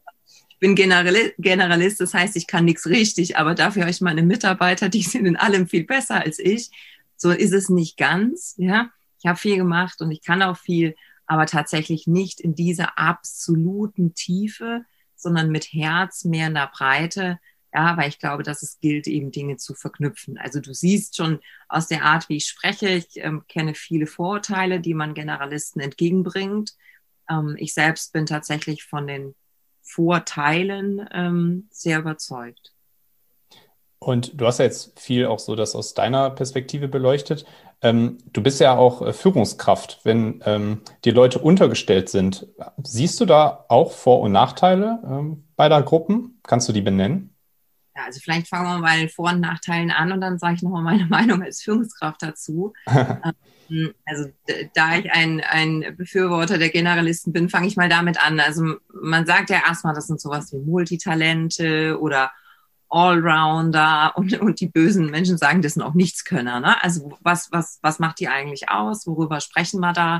ich 0.49 0.59
bin 0.59 0.75
Generalist, 0.75 1.99
das 1.99 2.13
heißt, 2.13 2.37
ich 2.37 2.47
kann 2.47 2.63
nichts 2.63 2.87
richtig, 2.87 3.37
aber 3.37 3.55
dafür 3.55 3.81
habe 3.81 3.91
ich 3.91 3.99
meine 3.99 4.23
Mitarbeiter, 4.23 4.87
die 4.87 5.01
sind 5.03 5.25
in 5.25 5.35
allem 5.35 5.67
viel 5.67 5.83
besser 5.83 6.21
als 6.21 6.39
ich. 6.39 6.71
So 7.17 7.31
ist 7.31 7.53
es 7.53 7.69
nicht 7.69 7.97
ganz. 7.97 8.55
Ja, 8.57 8.89
ich 9.19 9.25
habe 9.25 9.37
viel 9.37 9.57
gemacht 9.57 10.01
und 10.01 10.11
ich 10.11 10.23
kann 10.23 10.41
auch 10.41 10.57
viel, 10.57 10.95
aber 11.27 11.45
tatsächlich 11.45 12.07
nicht 12.07 12.39
in 12.39 12.55
dieser 12.55 12.97
absoluten 12.97 14.13
Tiefe, 14.13 14.85
sondern 15.15 15.51
mit 15.51 15.73
Herz 15.73 16.23
mehr 16.23 16.47
in 16.47 16.53
der 16.53 16.71
Breite 16.73 17.39
ja, 17.75 17.97
weil 17.97 18.07
ich 18.07 18.19
glaube, 18.19 18.43
dass 18.43 18.63
es 18.63 18.79
gilt, 18.79 19.05
eben 19.05 19.31
Dinge 19.31 19.57
zu 19.57 19.73
verknüpfen. 19.73 20.37
Also 20.37 20.61
du 20.61 20.73
siehst 20.73 21.17
schon 21.17 21.41
aus 21.67 21.87
der 21.87 22.05
Art, 22.05 22.29
wie 22.29 22.37
ich 22.37 22.47
spreche, 22.47 22.87
ich 22.87 23.07
ähm, 23.15 23.43
kenne 23.49 23.75
viele 23.75 24.07
Vorurteile, 24.07 24.79
die 24.79 24.93
man 24.93 25.13
Generalisten 25.13 25.81
entgegenbringt. 25.81 26.71
Ähm, 27.29 27.55
ich 27.59 27.73
selbst 27.73 28.13
bin 28.13 28.25
tatsächlich 28.25 28.85
von 28.85 29.07
den 29.07 29.35
Vorteilen 29.81 31.05
ähm, 31.11 31.67
sehr 31.69 31.99
überzeugt. 31.99 32.71
Und 33.99 34.39
du 34.39 34.45
hast 34.45 34.59
ja 34.59 34.65
jetzt 34.65 34.97
viel 34.97 35.25
auch 35.25 35.39
so 35.39 35.55
das 35.55 35.75
aus 35.75 35.93
deiner 35.93 36.29
Perspektive 36.29 36.87
beleuchtet. 36.87 37.45
Ähm, 37.81 38.19
du 38.31 38.41
bist 38.41 38.61
ja 38.61 38.77
auch 38.77 39.01
äh, 39.01 39.11
Führungskraft. 39.11 39.99
Wenn 40.03 40.41
ähm, 40.45 40.81
die 41.03 41.11
Leute 41.11 41.39
untergestellt 41.39 42.07
sind, 42.07 42.47
siehst 42.83 43.19
du 43.19 43.25
da 43.25 43.65
auch 43.67 43.91
Vor- 43.91 44.21
und 44.21 44.31
Nachteile 44.31 44.99
ähm, 45.03 45.43
beider 45.57 45.81
Gruppen? 45.83 46.39
Kannst 46.43 46.69
du 46.69 46.73
die 46.73 46.81
benennen? 46.81 47.34
Ja, 47.95 48.03
also 48.05 48.19
vielleicht 48.19 48.47
fangen 48.47 48.65
wir 48.65 48.79
mal 48.79 49.07
Vor- 49.07 49.31
und 49.31 49.39
Nachteilen 49.39 49.89
an 49.89 50.11
und 50.11 50.19
dann 50.19 50.37
sage 50.37 50.55
ich 50.55 50.63
nochmal 50.63 50.83
meine 50.83 51.05
Meinung 51.09 51.41
als 51.41 51.61
Führungskraft 51.61 52.21
dazu. 52.21 52.73
Ähm, 53.67 53.95
also 54.05 54.29
da 54.75 54.95
ich 54.97 55.11
ein, 55.11 55.41
ein 55.41 55.95
Befürworter 55.97 56.59
der 56.59 56.69
Generalisten 56.69 57.33
bin, 57.33 57.49
fange 57.49 57.65
ich 57.65 57.75
mal 57.75 57.89
damit 57.89 58.23
an. 58.23 58.39
Also 58.39 58.75
man 58.93 59.25
sagt 59.25 59.49
ja 59.49 59.63
erstmal, 59.67 59.95
das 59.95 60.05
sind 60.05 60.21
sowas 60.21 60.53
wie 60.53 60.59
Multitalente 60.59 61.99
oder 61.99 62.31
Allrounder 62.89 64.13
und, 64.15 64.39
und 64.39 64.59
die 64.59 64.69
bösen 64.69 65.09
Menschen 65.09 65.37
sagen, 65.37 65.61
das 65.61 65.73
sind 65.73 65.81
auch 65.81 65.95
Nichtskönner. 65.95 66.59
Ne? 66.59 66.81
Also 66.83 67.17
was, 67.21 67.51
was, 67.51 67.79
was 67.81 67.99
macht 67.99 68.19
die 68.19 68.27
eigentlich 68.27 68.69
aus? 68.69 69.07
Worüber 69.07 69.41
sprechen 69.41 69.79
wir 69.79 69.93
da? 69.93 70.17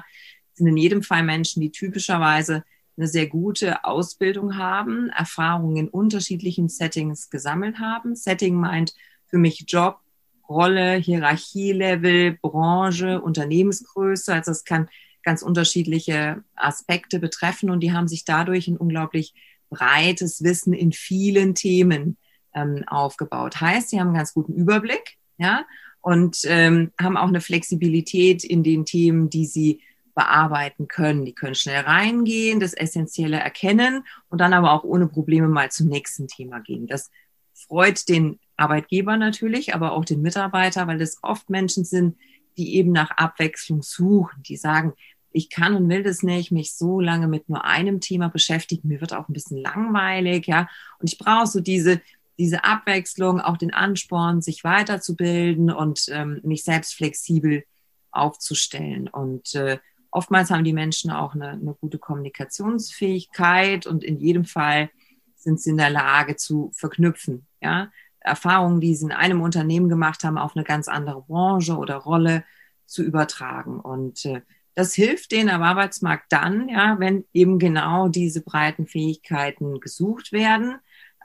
Das 0.50 0.58
sind 0.58 0.68
in 0.68 0.78
jedem 0.78 1.04
Fall 1.04 1.24
Menschen, 1.24 1.62
die 1.62 1.72
typischerweise 1.72 2.64
eine 2.98 3.08
sehr 3.08 3.28
gute 3.28 3.84
Ausbildung 3.84 4.58
haben, 4.58 5.10
Erfahrungen 5.10 5.78
in 5.78 5.88
unterschiedlichen 5.90 6.70
Settings 6.70 7.30
gesammelt 7.30 7.80
haben. 7.80 8.16
Setting 8.16 8.56
meint 8.56 8.94
für 9.26 9.38
mich 9.38 9.66
Job, 9.68 10.00
Rolle, 10.48 10.96
Hierarchielevel, 10.96 12.38
Branche, 12.42 13.22
Unternehmensgröße. 13.22 14.34
Also 14.34 14.52
es 14.52 14.64
kann 14.64 14.90
ganz 15.24 15.42
unterschiedliche 15.42 16.44
Aspekte 16.56 17.20
betreffen 17.20 17.70
und 17.70 17.82
die 17.82 17.92
haben 17.92 18.08
sich 18.08 18.26
dadurch 18.26 18.68
ein 18.68 18.78
unglaublich 18.78 19.34
breites 19.70 20.44
Wissen 20.44 20.74
in 20.74 20.92
vielen 20.92 21.56
Themen 21.56 22.18
ähm, 22.54 22.84
aufgebaut. 22.88 23.60
Heißt, 23.60 23.90
sie 23.90 24.00
haben 24.00 24.10
einen 24.10 24.18
ganz 24.18 24.34
guten 24.34 24.54
Überblick, 24.54 25.18
ja, 25.38 25.66
und 26.02 26.42
ähm, 26.46 26.92
haben 27.02 27.18
auch 27.18 27.28
eine 27.28 27.42
Flexibilität 27.42 28.44
in 28.44 28.62
den 28.62 28.86
Themen, 28.86 29.30
die 29.32 29.46
sie 29.46 29.82
bearbeiten 30.16 30.88
können. 30.88 31.26
Die 31.26 31.36
können 31.36 31.56
schnell 31.56 31.82
reingehen, 31.82 32.60
das 32.60 32.74
Essentielle 32.74 33.38
erkennen 33.38 34.06
und 34.30 34.40
dann 34.40 34.54
aber 34.54 34.72
auch 34.72 34.84
ohne 34.84 35.08
Probleme 35.08 35.48
mal 35.48 35.70
zum 35.70 35.88
nächsten 35.88 36.28
Thema 36.28 36.60
gehen. 36.60 36.88
Das 36.88 37.12
freut 37.54 38.10
den 38.10 38.40
Arbeitgeber 38.58 39.18
natürlich, 39.18 39.76
aber 39.76 39.92
auch 39.92 40.06
den 40.06 40.22
Mitarbeiter, 40.22 40.88
weil 40.88 41.02
es 41.02 41.20
oft 41.22 41.50
Menschen 41.50 41.86
sind, 41.86 42.18
die 42.58 42.76
eben 42.76 42.92
nach 42.92 43.12
Abwechslung 43.12 43.82
suchen, 43.84 44.42
die 44.44 44.58
sagen, 44.58 44.94
ich 45.32 45.50
kann 45.50 45.76
und 45.76 45.90
will 45.90 46.02
das 46.02 46.24
nicht, 46.24 46.52
mich 46.52 46.74
so 46.74 47.02
lange 47.02 47.28
mit 47.28 47.50
nur 47.50 47.66
einem 47.66 48.00
Thema 48.00 48.30
beschäftigen, 48.30 48.88
mir 48.88 49.02
wird 49.02 49.14
auch 49.14 49.28
ein 49.28 49.34
bisschen 49.34 49.58
langweilig, 49.58 50.48
ja, 50.48 50.70
und 51.00 51.12
ich 51.12 51.18
brauche 51.18 51.48
so 51.48 51.60
diese, 51.60 52.02
diese 52.38 52.64
Abwechslung, 52.64 53.42
auch 53.42 53.58
den 53.58 53.74
Ansporn, 53.74 54.42
sich 54.42 54.64
weiterzubilden 54.64 55.72
und 55.72 56.06
ähm, 56.10 56.40
mich 56.44 56.64
selbst 56.64 56.96
flexibel 56.96 57.64
aufzustellen. 58.12 59.08
Und 59.08 59.56
äh, 59.56 59.80
Oftmals 60.16 60.50
haben 60.50 60.64
die 60.64 60.72
Menschen 60.72 61.12
auch 61.12 61.36
eine, 61.36 61.50
eine 61.50 61.74
gute 61.74 62.00
Kommunikationsfähigkeit 62.00 63.86
und 63.86 64.02
in 64.02 64.18
jedem 64.18 64.46
Fall 64.46 64.90
sind 65.36 65.60
sie 65.60 65.72
in 65.72 65.78
der 65.78 65.90
Lage 65.90 66.38
zu 66.38 66.72
verknüpfen. 66.74 67.46
Ja? 67.62 67.92
Erfahrungen, 68.22 68.80
die 68.80 68.96
sie 68.96 69.08
in 69.08 69.12
einem 69.12 69.42
Unternehmen 69.42 69.90
gemacht 69.90 70.24
haben, 70.24 70.38
auf 70.38 70.56
eine 70.56 70.64
ganz 70.64 70.88
andere 70.88 71.22
Branche 71.24 71.76
oder 71.76 71.98
Rolle 71.98 72.46
zu 72.86 73.04
übertragen. 73.04 73.82
Und 73.82 74.24
äh, 74.24 74.40
das 74.74 74.94
hilft 74.94 75.34
denen 75.34 75.50
am 75.50 75.64
Arbeitsmarkt 75.64 76.32
dann, 76.32 76.70
ja, 76.70 76.98
wenn 76.98 77.26
eben 77.34 77.60
genau 77.60 78.08
diese 78.08 78.40
breiten 78.40 78.88
Fähigkeiten 78.88 79.82
gesucht 79.82 80.32
werden. 80.32 80.78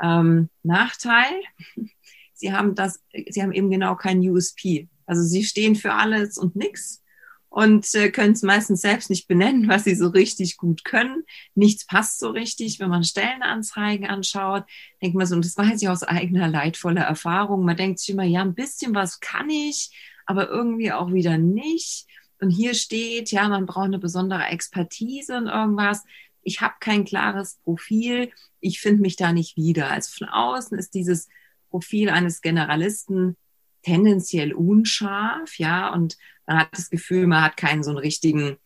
Ähm, 0.03 0.49
Nachteil, 0.65 1.31
sie 2.35 2.53
haben 2.53 2.75
das, 2.75 3.05
sie 3.29 3.41
haben 3.41 3.53
eben 3.53 3.71
genau 3.71 3.95
kein 3.95 4.19
USP. 4.19 4.89
Also 5.07 5.23
sie 5.23 5.45
stehen 5.45 5.77
für 5.77 5.93
alles 5.95 6.37
und 6.39 6.57
nichts 6.57 7.05
und 7.51 7.93
äh, 7.97 8.11
können 8.11 8.33
es 8.33 8.43
meistens 8.43 8.81
selbst 8.81 9.11
nicht 9.11 9.27
benennen, 9.27 9.69
was 9.69 9.83
sie 9.83 9.97
so 9.97 10.07
richtig 10.07 10.57
gut 10.57 10.85
können. 10.85 11.25
Nichts 11.57 11.85
passt 11.85 12.21
so 12.21 12.31
richtig. 12.31 12.79
Wenn 12.79 12.89
man 12.89 13.03
Stellenanzeigen 13.03 14.07
anschaut, 14.07 14.65
denkt 15.03 15.17
man 15.17 15.27
so, 15.27 15.35
und 15.35 15.45
das 15.45 15.57
weiß 15.57 15.83
ich 15.83 15.89
aus 15.89 16.05
eigener 16.05 16.47
leidvoller 16.47 17.03
Erfahrung, 17.03 17.65
man 17.65 17.77
denkt 17.77 17.99
sich 17.99 18.11
immer, 18.11 18.23
ja, 18.23 18.41
ein 18.41 18.55
bisschen 18.55 18.95
was 18.95 19.19
kann 19.19 19.51
ich, 19.51 19.91
aber 20.27 20.49
irgendwie 20.49 20.93
auch 20.93 21.13
wieder 21.13 21.39
nicht. 21.39 22.07
Und 22.41 22.51
hier 22.51 22.75
steht, 22.75 23.33
ja, 23.33 23.49
man 23.49 23.67
braucht 23.67 23.87
eine 23.87 23.99
besondere 23.99 24.45
Expertise 24.45 25.37
in 25.37 25.47
irgendwas. 25.47 26.05
Ich 26.43 26.61
habe 26.61 26.75
kein 26.79 27.05
klares 27.05 27.59
Profil. 27.65 28.31
Ich 28.61 28.81
finde 28.81 29.03
mich 29.03 29.17
da 29.17 29.33
nicht 29.33 29.57
wieder. 29.57 29.91
Also 29.91 30.13
von 30.17 30.29
außen 30.29 30.79
ist 30.79 30.95
dieses 30.95 31.29
Profil 31.69 32.11
eines 32.11 32.43
Generalisten 32.43 33.37
tendenziell 33.83 34.53
unscharf, 34.53 35.59
ja, 35.59 35.93
und 35.93 36.17
man 36.51 36.59
hat 36.59 36.77
das 36.77 36.91
Gefühl, 36.91 37.29
man 37.29 37.45
hat 37.45 37.57
keinen 37.57 37.85
so 37.85 37.91
einen 37.91 37.99
richtigen 38.01 38.57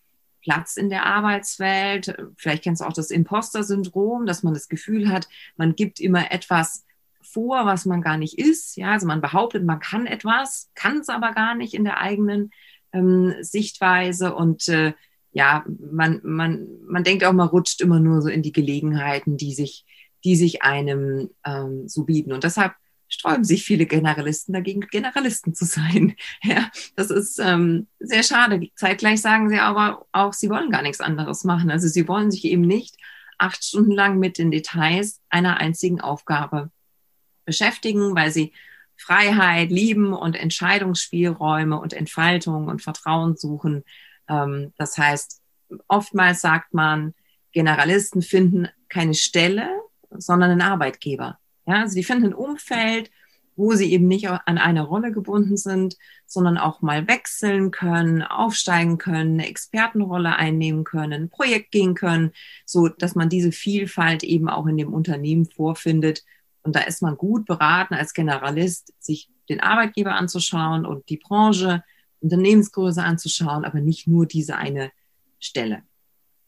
Platz 0.41 0.79
in 0.79 0.89
der 0.89 1.05
Arbeitswelt. 1.05 2.17
Vielleicht 2.39 2.65
kennst 2.65 2.81
du 2.81 2.87
auch 2.87 2.95
das 2.95 3.11
Imposter-Syndrom, 3.11 4.25
dass 4.25 4.43
man 4.43 4.55
das 4.55 4.71
Gefühl 4.71 5.11
hat, 5.11 5.29
man 5.59 5.77
gibt 5.77 6.01
immer 6.01 6.33
etwas 6.33 6.87
vor, 7.21 7.67
was 7.67 7.85
man 7.85 8.01
gar 8.01 8.17
nicht 8.17 8.39
ist. 8.39 8.79
Ja, 8.79 8.93
also 8.93 9.07
man 9.07 9.21
behauptet, 9.21 9.65
man 9.65 9.81
kann 9.81 10.07
etwas, 10.07 10.71
kann 10.75 11.01
es 11.01 11.11
aber 11.11 11.33
gar 11.33 11.55
nicht 11.55 11.75
in 11.75 11.85
der 11.85 12.01
eigenen 12.01 12.53
ähm, 12.93 13.35
Sichtweise 13.43 14.35
und 14.35 14.67
äh, 14.69 14.95
ja, 15.33 15.67
man, 15.67 16.21
man, 16.23 16.67
man 16.87 17.05
denkt 17.05 17.23
auch, 17.23 17.33
man 17.35 17.49
rutscht 17.49 17.83
immer 17.83 18.01
nur 18.01 18.23
so 18.23 18.29
in 18.29 18.41
die 18.41 18.53
Gelegenheiten, 18.53 19.37
die 19.37 19.53
sich, 19.53 19.85
die 20.25 20.37
sich 20.37 20.63
einem 20.63 21.29
ähm, 21.45 21.87
so 21.87 22.05
bieten. 22.05 22.33
Und 22.33 22.45
deshalb 22.45 22.73
sträuben 23.15 23.45
sich 23.45 23.65
viele 23.65 23.87
Generalisten 23.87 24.53
dagegen, 24.53 24.81
Generalisten 24.83 25.55
zu 25.55 25.65
sein. 25.65 26.15
Ja, 26.43 26.71
das 26.97 27.11
ist 27.11 27.39
ähm, 27.39 27.87
sehr 27.99 28.23
schade. 28.23 28.69
Zeitgleich 28.77 29.21
sagen 29.21 29.49
sie 29.49 29.59
aber 29.59 30.07
auch, 30.13 30.33
sie 30.33 30.51
wollen 30.51 30.71
gar 30.71 30.83
nichts 30.83 31.01
anderes 31.01 31.45
machen. 31.45 31.71
Also 31.71 31.89
sie 31.89 32.07
wollen 32.07 32.31
sich 32.31 32.45
eben 32.45 32.63
nicht 32.63 32.97
acht 33.39 33.65
Stunden 33.65 33.93
lang 33.93 34.19
mit 34.19 34.37
den 34.39 34.51
Details 34.51 35.21
einer 35.31 35.57
einzigen 35.57 36.01
Aufgabe 36.01 36.71
beschäftigen, 37.45 38.15
weil 38.15 38.31
sie 38.31 38.53
Freiheit 38.97 39.71
lieben 39.71 40.13
und 40.13 40.37
Entscheidungsspielräume 40.37 41.79
und 41.79 41.93
Entfaltung 41.93 42.69
und 42.69 42.83
Vertrauen 42.83 43.37
suchen. 43.37 43.85
Ähm, 44.29 44.73
das 44.77 44.99
heißt, 44.99 45.41
oftmals 45.89 46.41
sagt 46.41 46.75
man, 46.75 47.15
Generalisten 47.53 48.23
finden 48.23 48.69
keine 48.89 49.15
Stelle, 49.15 49.69
sondern 50.11 50.51
einen 50.51 50.63
Arbeitgeber. 50.63 51.39
Ja, 51.67 51.81
also 51.81 52.01
finden 52.03 52.27
ein 52.27 52.35
Umfeld, 52.35 53.11
wo 53.57 53.73
sie 53.75 53.93
eben 53.93 54.09
nicht 54.09 54.29
an 54.29 54.59
eine 54.59 54.83
Rolle 54.83 55.13
gebunden 55.13 55.57
sind, 55.57 55.97
sondern 56.27 56.59
auch 56.59 56.83
mal 56.83 57.07
wechseln 57.07 57.71
können, 57.71 58.23
aufsteigen 58.23 58.99
können, 58.99 59.39
eine 59.39 59.49
Expertenrolle 59.49 60.37
einnehmen 60.37 60.85
können, 60.85 61.25
ein 61.25 61.29
Projekt 61.31 61.71
gehen 61.71 61.95
können, 61.95 62.33
so 62.67 62.89
dass 62.89 63.15
man 63.15 63.29
diese 63.29 63.53
Vielfalt 63.53 64.25
eben 64.25 64.49
auch 64.49 64.67
in 64.67 64.77
dem 64.77 64.93
Unternehmen 64.93 65.47
vorfindet. 65.47 66.25
Und 66.63 66.75
da 66.75 66.81
ist 66.81 67.03
man 67.03 67.17
gut 67.17 67.47
beraten 67.47 67.95
als 67.95 68.15
Generalist, 68.15 68.93
sich 68.99 69.31
den 69.49 69.61
Arbeitgeber 69.61 70.15
anzuschauen 70.15 70.87
und 70.87 71.09
die 71.09 71.19
Branche, 71.19 71.85
Unternehmensgröße 72.21 73.03
anzuschauen, 73.03 73.65
aber 73.65 73.81
nicht 73.81 74.07
nur 74.07 74.27
diese 74.27 74.57
eine 74.57 74.91
Stelle. 75.39 75.83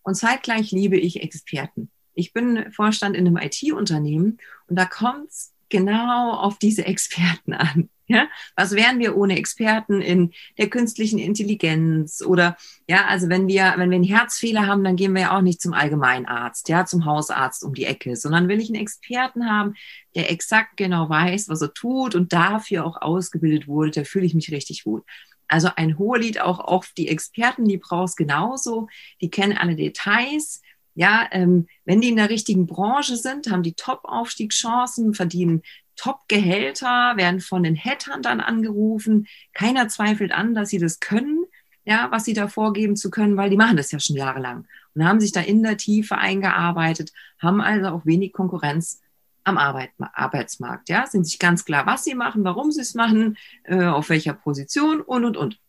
Und 0.02 0.14
zeitgleich 0.14 0.70
liebe 0.70 0.96
ich 0.96 1.22
Experten. 1.22 1.90
Ich 2.16 2.32
bin 2.32 2.72
Vorstand 2.72 3.16
in 3.16 3.26
einem 3.26 3.36
IT-Unternehmen 3.36 4.38
und 4.66 4.76
da 4.76 4.86
kommt 4.86 5.28
es 5.28 5.52
genau 5.68 6.32
auf 6.32 6.58
diese 6.58 6.84
Experten 6.86 7.52
an. 7.52 7.90
Ja, 8.08 8.28
was 8.54 8.70
wären 8.70 9.00
wir 9.00 9.16
ohne 9.16 9.36
Experten 9.36 10.00
in 10.00 10.32
der 10.58 10.70
künstlichen 10.70 11.18
Intelligenz 11.18 12.22
oder 12.24 12.56
ja, 12.88 13.06
also 13.06 13.28
wenn 13.28 13.48
wir 13.48 13.74
wenn 13.76 13.90
wir 13.90 13.96
einen 13.96 14.04
Herzfehler 14.04 14.68
haben, 14.68 14.84
dann 14.84 14.94
gehen 14.94 15.12
wir 15.12 15.22
ja 15.22 15.36
auch 15.36 15.42
nicht 15.42 15.60
zum 15.60 15.72
Allgemeinarzt, 15.72 16.68
ja, 16.68 16.86
zum 16.86 17.04
Hausarzt 17.04 17.64
um 17.64 17.74
die 17.74 17.84
Ecke, 17.84 18.14
sondern 18.14 18.46
will 18.46 18.60
ich 18.60 18.68
einen 18.68 18.80
Experten 18.80 19.50
haben, 19.50 19.74
der 20.14 20.30
exakt 20.30 20.76
genau 20.76 21.08
weiß, 21.08 21.48
was 21.48 21.62
er 21.62 21.74
tut 21.74 22.14
und 22.14 22.32
dafür 22.32 22.86
auch 22.86 23.02
ausgebildet 23.02 23.66
wurde, 23.66 23.90
da 23.90 24.04
fühle 24.04 24.26
ich 24.26 24.34
mich 24.34 24.52
richtig 24.52 24.86
wohl. 24.86 25.02
Also 25.48 25.70
ein 25.74 25.98
Hohelied 25.98 26.40
auch 26.40 26.60
auf 26.60 26.92
die 26.96 27.08
Experten, 27.08 27.66
die 27.66 27.78
brauchst 27.78 28.16
genauso, 28.16 28.88
die 29.20 29.30
kennen 29.30 29.58
alle 29.58 29.74
Details, 29.74 30.62
ja, 30.96 31.28
ähm, 31.30 31.68
wenn 31.84 32.00
die 32.00 32.08
in 32.08 32.16
der 32.16 32.30
richtigen 32.30 32.66
Branche 32.66 33.16
sind, 33.16 33.50
haben 33.50 33.62
die 33.62 33.74
Top-Aufstiegschancen, 33.74 35.14
verdienen 35.14 35.62
Top-Gehälter, 35.94 37.16
werden 37.16 37.40
von 37.40 37.62
den 37.62 37.74
Headhuntern 37.74 38.40
angerufen. 38.40 39.28
Keiner 39.52 39.88
zweifelt 39.88 40.32
an, 40.32 40.54
dass 40.54 40.70
sie 40.70 40.78
das 40.78 40.98
können, 40.98 41.44
ja, 41.84 42.08
was 42.10 42.24
sie 42.24 42.32
da 42.32 42.48
vorgeben 42.48 42.96
zu 42.96 43.10
können, 43.10 43.36
weil 43.36 43.50
die 43.50 43.56
machen 43.56 43.76
das 43.76 43.92
ja 43.92 44.00
schon 44.00 44.16
jahrelang 44.16 44.66
und 44.94 45.04
haben 45.04 45.20
sich 45.20 45.32
da 45.32 45.40
in 45.40 45.62
der 45.62 45.76
Tiefe 45.76 46.16
eingearbeitet, 46.16 47.12
haben 47.38 47.60
also 47.60 47.88
auch 47.88 48.06
wenig 48.06 48.32
Konkurrenz 48.32 49.02
am 49.44 49.58
Arbeit, 49.58 49.90
Arbeitsmarkt, 49.98 50.88
ja, 50.88 51.06
sind 51.06 51.24
sich 51.24 51.38
ganz 51.38 51.64
klar, 51.64 51.86
was 51.86 52.04
sie 52.04 52.14
machen, 52.14 52.42
warum 52.42 52.72
sie 52.72 52.80
es 52.80 52.94
machen, 52.94 53.36
äh, 53.64 53.84
auf 53.84 54.08
welcher 54.08 54.32
Position 54.32 55.00
und, 55.02 55.24
und, 55.24 55.36
und. 55.36 55.60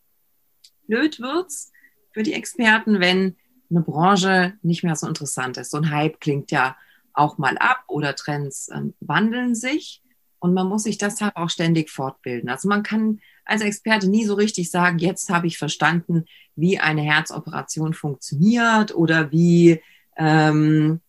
Blöd 0.87 1.19
wird's 1.19 1.71
für 2.11 2.23
die 2.23 2.33
Experten, 2.33 3.01
wenn 3.01 3.35
eine 3.69 3.81
Branche 3.81 4.53
nicht 4.61 4.83
mehr 4.83 4.95
so 4.95 5.07
interessant 5.07 5.57
ist. 5.57 5.71
So 5.71 5.77
ein 5.77 5.91
Hype 5.91 6.19
klingt 6.19 6.51
ja 6.51 6.75
auch 7.13 7.37
mal 7.37 7.57
ab 7.57 7.83
oder 7.87 8.15
Trends 8.15 8.69
ähm, 8.73 8.93
wandeln 8.99 9.55
sich 9.55 10.01
und 10.39 10.53
man 10.53 10.67
muss 10.67 10.83
sich 10.83 10.97
deshalb 10.97 11.35
auch 11.35 11.49
ständig 11.49 11.89
fortbilden. 11.89 12.49
Also 12.49 12.67
man 12.67 12.83
kann 12.83 13.19
als 13.45 13.61
Experte 13.61 14.09
nie 14.09 14.25
so 14.25 14.35
richtig 14.35 14.69
sagen, 14.69 14.99
jetzt 14.99 15.29
habe 15.29 15.47
ich 15.47 15.57
verstanden, 15.57 16.25
wie 16.55 16.79
eine 16.79 17.01
Herzoperation 17.01 17.93
funktioniert 17.93 18.93
oder 18.93 19.31
wie 19.31 19.81
ähm, 20.17 21.01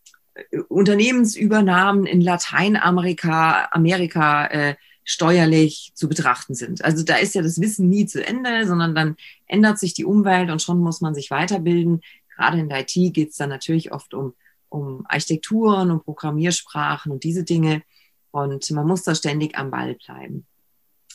Unternehmensübernahmen 0.69 2.05
in 2.05 2.21
Lateinamerika, 2.21 3.67
Amerika 3.71 4.47
äh, 4.47 4.75
steuerlich 5.03 5.91
zu 5.95 6.07
betrachten 6.07 6.53
sind. 6.53 6.85
Also 6.85 7.03
da 7.03 7.15
ist 7.15 7.33
ja 7.33 7.41
das 7.41 7.59
Wissen 7.59 7.89
nie 7.89 8.05
zu 8.05 8.25
Ende, 8.25 8.67
sondern 8.67 8.93
dann 8.93 9.15
ändert 9.47 9.79
sich 9.79 9.93
die 9.95 10.05
Umwelt 10.05 10.51
und 10.51 10.61
schon 10.61 10.79
muss 10.79 11.01
man 11.01 11.15
sich 11.15 11.31
weiterbilden 11.31 12.01
gerade 12.39 12.57
in 12.57 12.69
der 12.69 12.81
IT 12.81 13.13
geht 13.13 13.31
es 13.31 13.35
dann 13.35 13.49
natürlich 13.49 13.91
oft 13.91 14.13
um, 14.13 14.33
um 14.69 15.05
Architekturen 15.07 15.91
und 15.91 16.05
Programmiersprachen 16.05 17.11
und 17.11 17.23
diese 17.23 17.43
Dinge. 17.43 17.83
Und 18.31 18.69
man 18.71 18.87
muss 18.87 19.03
da 19.03 19.13
ständig 19.13 19.57
am 19.57 19.71
Ball 19.71 19.95
bleiben. 19.95 20.45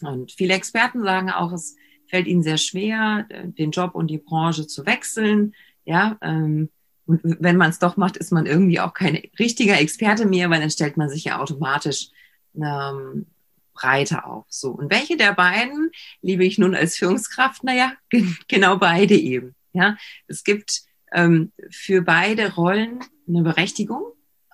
Und 0.02 0.32
viele 0.32 0.54
Experten 0.54 1.02
sagen 1.02 1.30
auch, 1.30 1.52
es 1.52 1.76
fällt 2.08 2.26
ihnen 2.26 2.42
sehr 2.42 2.58
schwer, 2.58 3.26
den 3.30 3.70
Job 3.70 3.94
und 3.94 4.08
die 4.08 4.18
Branche 4.18 4.66
zu 4.66 4.84
wechseln. 4.84 5.54
Ja, 5.84 6.18
ähm, 6.20 6.68
und 7.06 7.20
wenn 7.22 7.56
man 7.56 7.70
es 7.70 7.78
doch 7.78 7.96
macht, 7.96 8.16
ist 8.16 8.32
man 8.32 8.46
irgendwie 8.46 8.80
auch 8.80 8.92
kein 8.92 9.20
richtiger 9.38 9.78
Experte 9.80 10.26
mehr, 10.26 10.50
weil 10.50 10.60
dann 10.60 10.70
stellt 10.70 10.96
man 10.96 11.08
sich 11.08 11.24
ja 11.24 11.40
automatisch 11.40 12.08
ähm, 12.54 13.26
breiter 13.72 14.26
auf. 14.26 14.46
So. 14.48 14.70
Und 14.70 14.90
welche 14.90 15.16
der 15.16 15.34
beiden 15.34 15.90
liebe 16.22 16.44
ich 16.44 16.58
nun 16.58 16.74
als 16.74 16.96
Führungskraft? 16.96 17.64
Naja, 17.64 17.92
genau 18.48 18.78
beide 18.78 19.14
eben. 19.14 19.54
Ja, 19.72 19.96
es 20.28 20.44
gibt 20.44 20.84
ähm, 21.14 21.52
für 21.70 22.02
beide 22.02 22.54
Rollen 22.54 23.00
eine 23.26 23.42
Berechtigung. 23.42 24.02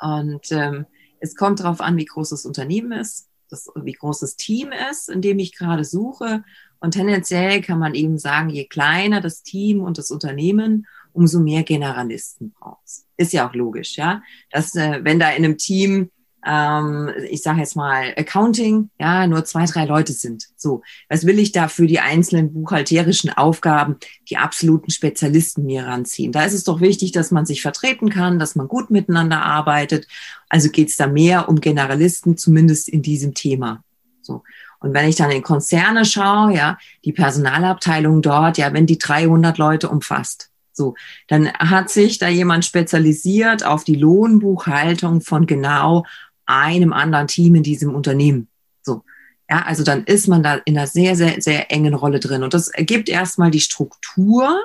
Und 0.01 0.53
ähm, 0.53 0.87
es 1.19 1.35
kommt 1.35 1.61
darauf 1.61 1.81
an, 1.81 1.97
wie 1.97 2.05
groß 2.05 2.31
das 2.31 2.47
Unternehmen 2.47 2.93
ist, 2.93 3.29
das, 3.49 3.69
wie 3.75 3.93
groß 3.93 4.21
das 4.21 4.37
Team 4.37 4.71
ist, 4.91 5.09
in 5.09 5.23
dem 5.23 5.39
ich 5.39 5.57
gerade 5.57 5.85
suche. 5.85 6.45
Und 6.79 6.93
tendenziell 6.93 7.61
kann 7.61 7.79
man 7.79 7.95
eben 7.95 8.19
sagen, 8.19 8.49
je 8.49 8.67
kleiner 8.67 9.21
das 9.21 9.43
Team 9.43 9.81
und 9.81 9.99
das 9.99 10.11
Unternehmen, 10.11 10.87
umso 11.13 11.41
mehr 11.41 11.65
Generalisten 11.65 12.53
brauchst. 12.53 13.07
Ist 13.17 13.33
ja 13.33 13.49
auch 13.49 13.55
logisch, 13.55 13.97
ja. 13.97 14.23
Dass 14.51 14.75
äh, 14.77 15.01
wenn 15.03 15.19
da 15.19 15.31
in 15.31 15.45
einem 15.45 15.59
Team 15.59 16.11
ähm, 16.47 17.11
ich 17.29 17.43
sage 17.43 17.61
jetzt 17.61 17.77
mal 17.77 18.15
Accounting, 18.17 18.91
ja, 18.99 19.27
nur 19.27 19.45
zwei, 19.45 19.67
drei 19.67 19.85
Leute 19.85 20.13
sind. 20.13 20.49
So, 20.57 20.83
was 21.09 21.27
will 21.27 21.39
ich 21.39 21.53
da 21.53 21.69
für 21.69 21.87
die 21.87 22.01
einzelnen 22.01 22.53
buchhalterischen 22.53 23.31
Aufgaben, 23.31 23.97
die 24.29 24.37
absoluten 24.37 24.91
Spezialisten 24.91 25.67
mir 25.67 25.87
ranziehen? 25.87 26.33
Da 26.33 26.45
ist 26.45 26.55
es 26.55 26.65
doch 26.65 26.81
wichtig, 26.81 27.13
dass 27.13 27.31
man 27.31 27.47
sich 27.47 27.63
vertreten 27.63 28.11
kann, 28.11 28.39
dass 28.39 28.55
man 28.55 28.69
gut 28.69 28.91
miteinander 28.91 29.43
arbeitet. 29.43 30.07
Also 30.49 30.71
geht 30.71 30.89
es 30.89 30.97
da 30.97 31.07
mehr 31.07 31.49
um 31.49 31.61
Generalisten, 31.61 32.37
zumindest 32.37 32.89
in 32.89 33.03
diesem 33.03 33.35
Thema. 33.35 33.85
So. 34.23 34.43
Und 34.81 34.95
wenn 34.95 35.09
ich 35.09 35.17
dann 35.17 35.31
in 35.31 35.43
Konzerne 35.43 36.07
schaue, 36.07 36.55
ja, 36.55 36.79
die 37.05 37.13
Personalabteilung 37.13 38.23
dort, 38.23 38.57
ja, 38.57 38.73
wenn 38.73 38.87
die 38.87 38.99
300 38.99 39.59
Leute 39.59 39.91
umfasst, 39.91 40.51
so, 40.73 40.95
dann 41.29 41.53
hat 41.53 41.91
sich 41.91 42.19
da 42.19 42.29
jemand 42.29 42.65
spezialisiert 42.65 43.65
auf 43.67 43.85
die 43.85 43.97
Lohnbuchhaltung 43.97 45.21
von 45.21 45.47
genau 45.47 46.07
einem 46.51 46.93
anderen 46.93 47.29
Team 47.29 47.55
in 47.55 47.63
diesem 47.63 47.95
Unternehmen. 47.95 48.49
So. 48.83 49.05
Ja, 49.49 49.63
also 49.63 49.85
dann 49.85 50.05
ist 50.05 50.29
man 50.29 50.43
da 50.43 50.55
in 50.65 50.77
einer 50.77 50.87
sehr, 50.87 51.17
sehr, 51.17 51.41
sehr 51.41 51.71
engen 51.73 51.95
Rolle 51.95 52.21
drin. 52.21 52.43
Und 52.43 52.55
das 52.55 52.69
ergibt 52.69 53.09
erstmal 53.09 53.51
die 53.51 53.61
Struktur. 53.61 54.61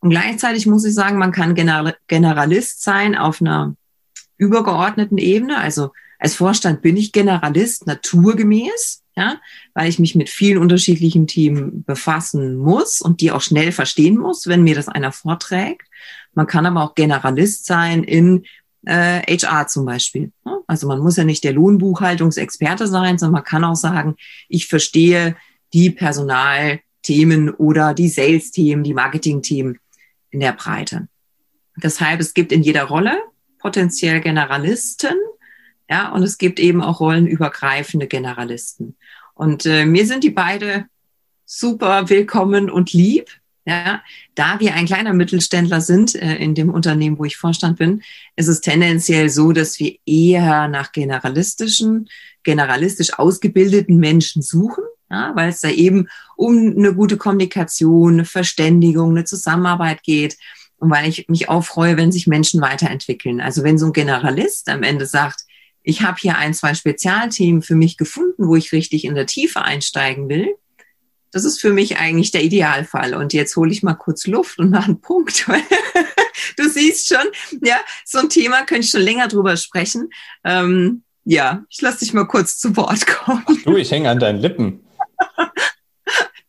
Und 0.00 0.10
gleichzeitig 0.10 0.66
muss 0.66 0.84
ich 0.84 0.94
sagen, 0.94 1.18
man 1.18 1.32
kann 1.32 1.54
Generalist 1.54 2.82
sein 2.82 3.16
auf 3.16 3.40
einer 3.40 3.76
übergeordneten 4.38 5.18
Ebene. 5.18 5.58
Also 5.58 5.90
als 6.18 6.34
Vorstand 6.34 6.82
bin 6.82 6.96
ich 6.96 7.12
Generalist 7.12 7.86
naturgemäß, 7.86 9.02
ja, 9.16 9.40
weil 9.74 9.88
ich 9.88 9.98
mich 9.98 10.14
mit 10.14 10.28
vielen 10.28 10.58
unterschiedlichen 10.58 11.26
Themen 11.26 11.84
befassen 11.84 12.56
muss 12.56 13.00
und 13.00 13.20
die 13.20 13.32
auch 13.32 13.40
schnell 13.40 13.72
verstehen 13.72 14.16
muss, 14.16 14.46
wenn 14.46 14.62
mir 14.62 14.74
das 14.74 14.88
einer 14.88 15.12
vorträgt. 15.12 15.88
Man 16.34 16.46
kann 16.46 16.66
aber 16.66 16.82
auch 16.82 16.94
Generalist 16.94 17.66
sein 17.66 18.04
in 18.04 18.44
äh, 18.86 19.20
HR 19.22 19.66
zum 19.66 19.84
Beispiel. 19.84 20.32
Also 20.66 20.88
man 20.88 21.00
muss 21.00 21.16
ja 21.16 21.24
nicht 21.24 21.44
der 21.44 21.52
Lohnbuchhaltungsexperte 21.52 22.86
sein, 22.86 23.18
sondern 23.18 23.34
man 23.34 23.44
kann 23.44 23.64
auch 23.64 23.76
sagen, 23.76 24.16
ich 24.48 24.66
verstehe 24.66 25.36
die 25.72 25.90
Personalthemen 25.90 27.50
oder 27.50 27.94
die 27.94 28.08
Sales-Themen, 28.08 28.82
die 28.82 28.94
Marketing-Themen 28.94 29.78
in 30.30 30.40
der 30.40 30.52
Breite. 30.52 31.08
Deshalb, 31.76 32.20
es 32.20 32.32
gibt 32.32 32.52
in 32.52 32.62
jeder 32.62 32.84
Rolle 32.84 33.22
potenziell 33.58 34.20
Generalisten, 34.20 35.16
ja, 35.88 36.10
und 36.10 36.22
es 36.22 36.38
gibt 36.38 36.58
eben 36.58 36.82
auch 36.82 37.00
rollenübergreifende 37.00 38.08
Generalisten. 38.08 38.96
Und 39.34 39.66
äh, 39.66 39.84
mir 39.84 40.06
sind 40.06 40.24
die 40.24 40.30
beide 40.30 40.86
super 41.44 42.08
willkommen 42.08 42.70
und 42.70 42.92
lieb. 42.92 43.30
Ja, 43.68 44.00
da 44.36 44.60
wir 44.60 44.74
ein 44.74 44.86
kleiner 44.86 45.12
Mittelständler 45.12 45.80
sind 45.80 46.14
äh, 46.14 46.36
in 46.36 46.54
dem 46.54 46.70
Unternehmen, 46.70 47.18
wo 47.18 47.24
ich 47.24 47.36
Vorstand 47.36 47.78
bin, 47.78 48.02
ist 48.36 48.46
es 48.46 48.60
tendenziell 48.60 49.28
so, 49.28 49.50
dass 49.50 49.80
wir 49.80 49.96
eher 50.06 50.68
nach 50.68 50.92
generalistischen, 50.92 52.08
generalistisch 52.44 53.18
ausgebildeten 53.18 53.96
Menschen 53.98 54.40
suchen, 54.40 54.84
ja, 55.10 55.32
weil 55.34 55.48
es 55.48 55.62
da 55.62 55.68
eben 55.68 56.08
um 56.36 56.76
eine 56.76 56.94
gute 56.94 57.16
Kommunikation, 57.16 58.14
eine 58.14 58.24
Verständigung, 58.24 59.10
eine 59.10 59.24
Zusammenarbeit 59.24 60.04
geht 60.04 60.36
und 60.78 60.90
weil 60.90 61.08
ich 61.08 61.28
mich 61.28 61.48
auch 61.48 61.64
freue, 61.64 61.96
wenn 61.96 62.12
sich 62.12 62.28
Menschen 62.28 62.60
weiterentwickeln. 62.60 63.40
Also 63.40 63.64
wenn 63.64 63.78
so 63.78 63.86
ein 63.86 63.92
Generalist 63.92 64.68
am 64.68 64.84
Ende 64.84 65.06
sagt, 65.06 65.40
ich 65.82 66.02
habe 66.02 66.18
hier 66.20 66.38
ein, 66.38 66.54
zwei 66.54 66.74
Spezialthemen 66.74 67.62
für 67.62 67.74
mich 67.74 67.96
gefunden, 67.96 68.46
wo 68.46 68.54
ich 68.54 68.70
richtig 68.70 69.04
in 69.04 69.16
der 69.16 69.26
Tiefe 69.26 69.62
einsteigen 69.62 70.28
will, 70.28 70.54
das 71.36 71.44
ist 71.44 71.60
für 71.60 71.70
mich 71.70 71.98
eigentlich 71.98 72.30
der 72.30 72.42
Idealfall. 72.42 73.12
Und 73.12 73.34
jetzt 73.34 73.56
hole 73.56 73.70
ich 73.70 73.82
mal 73.82 73.92
kurz 73.92 74.26
Luft 74.26 74.58
und 74.58 74.70
mache 74.70 74.86
einen 74.86 75.02
Punkt. 75.02 75.46
du 76.56 76.68
siehst 76.70 77.08
schon, 77.08 77.26
ja, 77.62 77.76
so 78.06 78.20
ein 78.20 78.30
Thema 78.30 78.64
könnte 78.64 78.86
ich 78.86 78.90
schon 78.90 79.02
länger 79.02 79.28
drüber 79.28 79.58
sprechen. 79.58 80.08
Ähm, 80.44 81.02
ja, 81.24 81.62
ich 81.68 81.82
lasse 81.82 81.98
dich 81.98 82.14
mal 82.14 82.24
kurz 82.24 82.56
zu 82.56 82.74
Wort 82.78 83.06
kommen. 83.06 83.44
Du, 83.66 83.76
ich 83.76 83.90
hänge 83.90 84.08
an 84.08 84.18
deinen 84.18 84.38
Lippen. 84.38 84.86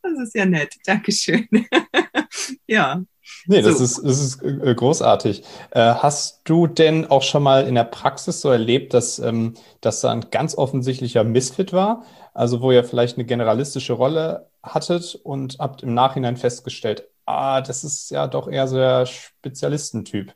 Das 0.01 0.19
ist 0.19 0.35
ja 0.35 0.45
nett. 0.45 0.73
Dankeschön. 0.85 1.49
ja. 2.67 3.03
Nee, 3.45 3.61
das, 3.61 3.79
so. 3.79 3.83
ist, 3.83 4.01
das 4.05 4.21
ist 4.21 4.41
äh, 4.41 4.73
großartig. 4.73 5.43
Äh, 5.71 5.95
hast 5.95 6.43
du 6.45 6.65
denn 6.65 7.07
auch 7.07 7.23
schon 7.23 7.43
mal 7.43 7.67
in 7.67 7.75
der 7.75 7.83
Praxis 7.83 8.39
so 8.39 8.49
erlebt, 8.49 8.93
dass, 8.93 9.19
ähm, 9.19 9.55
dass 9.81 9.99
da 9.99 10.11
ein 10.11 10.27
ganz 10.31 10.55
offensichtlicher 10.55 11.25
Misfit 11.25 11.73
war? 11.73 12.05
Also 12.33 12.61
wo 12.61 12.71
ihr 12.71 12.83
vielleicht 12.83 13.17
eine 13.17 13.25
generalistische 13.25 13.93
Rolle 13.93 14.47
hattet 14.73 15.15
und 15.15 15.57
habt 15.59 15.83
im 15.83 15.93
Nachhinein 15.93 16.37
festgestellt, 16.37 17.07
ah, 17.25 17.61
das 17.61 17.83
ist 17.83 18.09
ja 18.11 18.27
doch 18.27 18.47
eher 18.47 18.67
so 18.67 18.77
der 18.77 19.05
Spezialistentyp. 19.05 20.33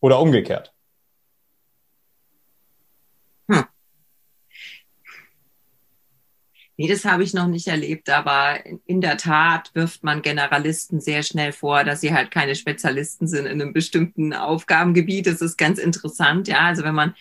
Oder 0.00 0.18
umgekehrt. 0.20 0.74
Hm. 3.48 3.64
Nee, 6.76 6.88
das 6.88 7.04
habe 7.04 7.22
ich 7.22 7.34
noch 7.34 7.46
nicht 7.46 7.68
erlebt, 7.68 8.10
aber 8.10 8.58
in 8.86 9.00
der 9.00 9.16
Tat 9.16 9.70
wirft 9.74 10.02
man 10.02 10.22
Generalisten 10.22 11.00
sehr 11.00 11.22
schnell 11.22 11.52
vor, 11.52 11.84
dass 11.84 12.00
sie 12.00 12.12
halt 12.12 12.32
keine 12.32 12.56
Spezialisten 12.56 13.28
sind 13.28 13.46
in 13.46 13.60
einem 13.60 13.72
bestimmten 13.72 14.32
Aufgabengebiet. 14.34 15.28
Das 15.28 15.40
ist 15.40 15.56
ganz 15.56 15.78
interessant, 15.78 16.48
ja. 16.48 16.60
Also 16.60 16.82
wenn 16.82 16.94
man 16.94 17.14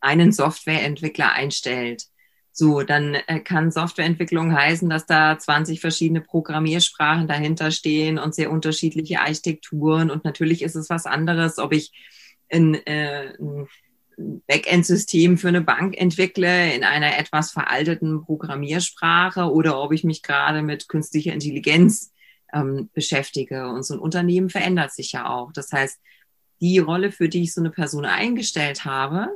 einen 0.00 0.32
Softwareentwickler 0.32 1.32
einstellt, 1.32 2.06
so, 2.52 2.82
dann 2.82 3.14
äh, 3.14 3.40
kann 3.40 3.70
Softwareentwicklung 3.70 4.54
heißen, 4.54 4.90
dass 4.90 5.06
da 5.06 5.38
20 5.38 5.80
verschiedene 5.80 6.20
Programmiersprachen 6.20 7.26
dahinter 7.26 7.70
stehen 7.70 8.18
und 8.18 8.34
sehr 8.34 8.50
unterschiedliche 8.50 9.20
Architekturen. 9.20 10.10
Und 10.10 10.24
natürlich 10.24 10.62
ist 10.62 10.76
es 10.76 10.90
was 10.90 11.06
anderes, 11.06 11.58
ob 11.58 11.72
ich 11.72 11.92
ein, 12.50 12.74
äh, 12.86 13.32
ein 13.38 13.68
Backend-System 14.46 15.38
für 15.38 15.48
eine 15.48 15.62
Bank 15.62 15.98
entwickle 15.98 16.74
in 16.74 16.84
einer 16.84 17.18
etwas 17.18 17.50
veralteten 17.50 18.22
Programmiersprache 18.22 19.50
oder 19.50 19.80
ob 19.80 19.92
ich 19.92 20.04
mich 20.04 20.22
gerade 20.22 20.62
mit 20.62 20.88
künstlicher 20.88 21.32
Intelligenz 21.32 22.12
ähm, 22.52 22.90
beschäftige. 22.92 23.68
Und 23.68 23.84
so 23.84 23.94
ein 23.94 24.00
Unternehmen 24.00 24.50
verändert 24.50 24.92
sich 24.92 25.12
ja 25.12 25.30
auch. 25.30 25.52
Das 25.52 25.72
heißt, 25.72 25.98
die 26.60 26.78
Rolle, 26.78 27.10
für 27.10 27.30
die 27.30 27.42
ich 27.42 27.54
so 27.54 27.62
eine 27.62 27.70
Person 27.70 28.04
eingestellt 28.04 28.84
habe, 28.84 29.28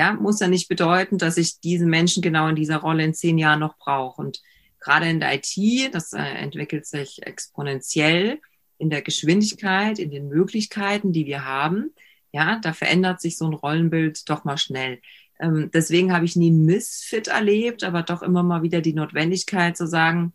ja, 0.00 0.14
muss 0.14 0.40
ja 0.40 0.48
nicht 0.48 0.66
bedeuten, 0.66 1.18
dass 1.18 1.36
ich 1.36 1.60
diesen 1.60 1.90
Menschen 1.90 2.22
genau 2.22 2.48
in 2.48 2.56
dieser 2.56 2.78
Rolle 2.78 3.04
in 3.04 3.12
zehn 3.12 3.36
Jahren 3.36 3.60
noch 3.60 3.76
brauche. 3.76 4.22
Und 4.22 4.40
gerade 4.78 5.06
in 5.10 5.20
der 5.20 5.34
IT, 5.34 5.94
das 5.94 6.14
äh, 6.14 6.22
entwickelt 6.22 6.86
sich 6.86 7.20
exponentiell 7.26 8.40
in 8.78 8.88
der 8.88 9.02
Geschwindigkeit, 9.02 9.98
in 9.98 10.10
den 10.10 10.28
Möglichkeiten, 10.28 11.12
die 11.12 11.26
wir 11.26 11.44
haben. 11.44 11.92
Ja, 12.32 12.58
da 12.60 12.72
verändert 12.72 13.20
sich 13.20 13.36
so 13.36 13.46
ein 13.46 13.52
Rollenbild 13.52 14.30
doch 14.30 14.44
mal 14.44 14.56
schnell. 14.56 15.02
Ähm, 15.38 15.70
deswegen 15.74 16.14
habe 16.14 16.24
ich 16.24 16.34
nie 16.34 16.50
Missfit 16.50 17.28
erlebt, 17.28 17.84
aber 17.84 18.02
doch 18.02 18.22
immer 18.22 18.42
mal 18.42 18.62
wieder 18.62 18.80
die 18.80 18.94
Notwendigkeit 18.94 19.76
zu 19.76 19.86
sagen, 19.86 20.32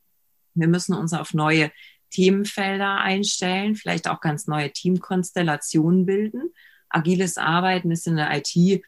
wir 0.53 0.67
müssen 0.67 0.93
uns 0.93 1.11
auf 1.11 1.33
neue 1.33 1.71
Themenfelder 2.11 2.99
einstellen, 2.99 3.75
vielleicht 3.75 4.07
auch 4.07 4.21
ganz 4.21 4.45
neue 4.45 4.71
Teamkonstellationen 4.71 6.05
bilden. 6.05 6.53
Agiles 6.87 7.39
Arbeiten 7.39 7.89
ist 7.89 8.05
in 8.05 8.17
der 8.17 8.29
IT 8.31 8.83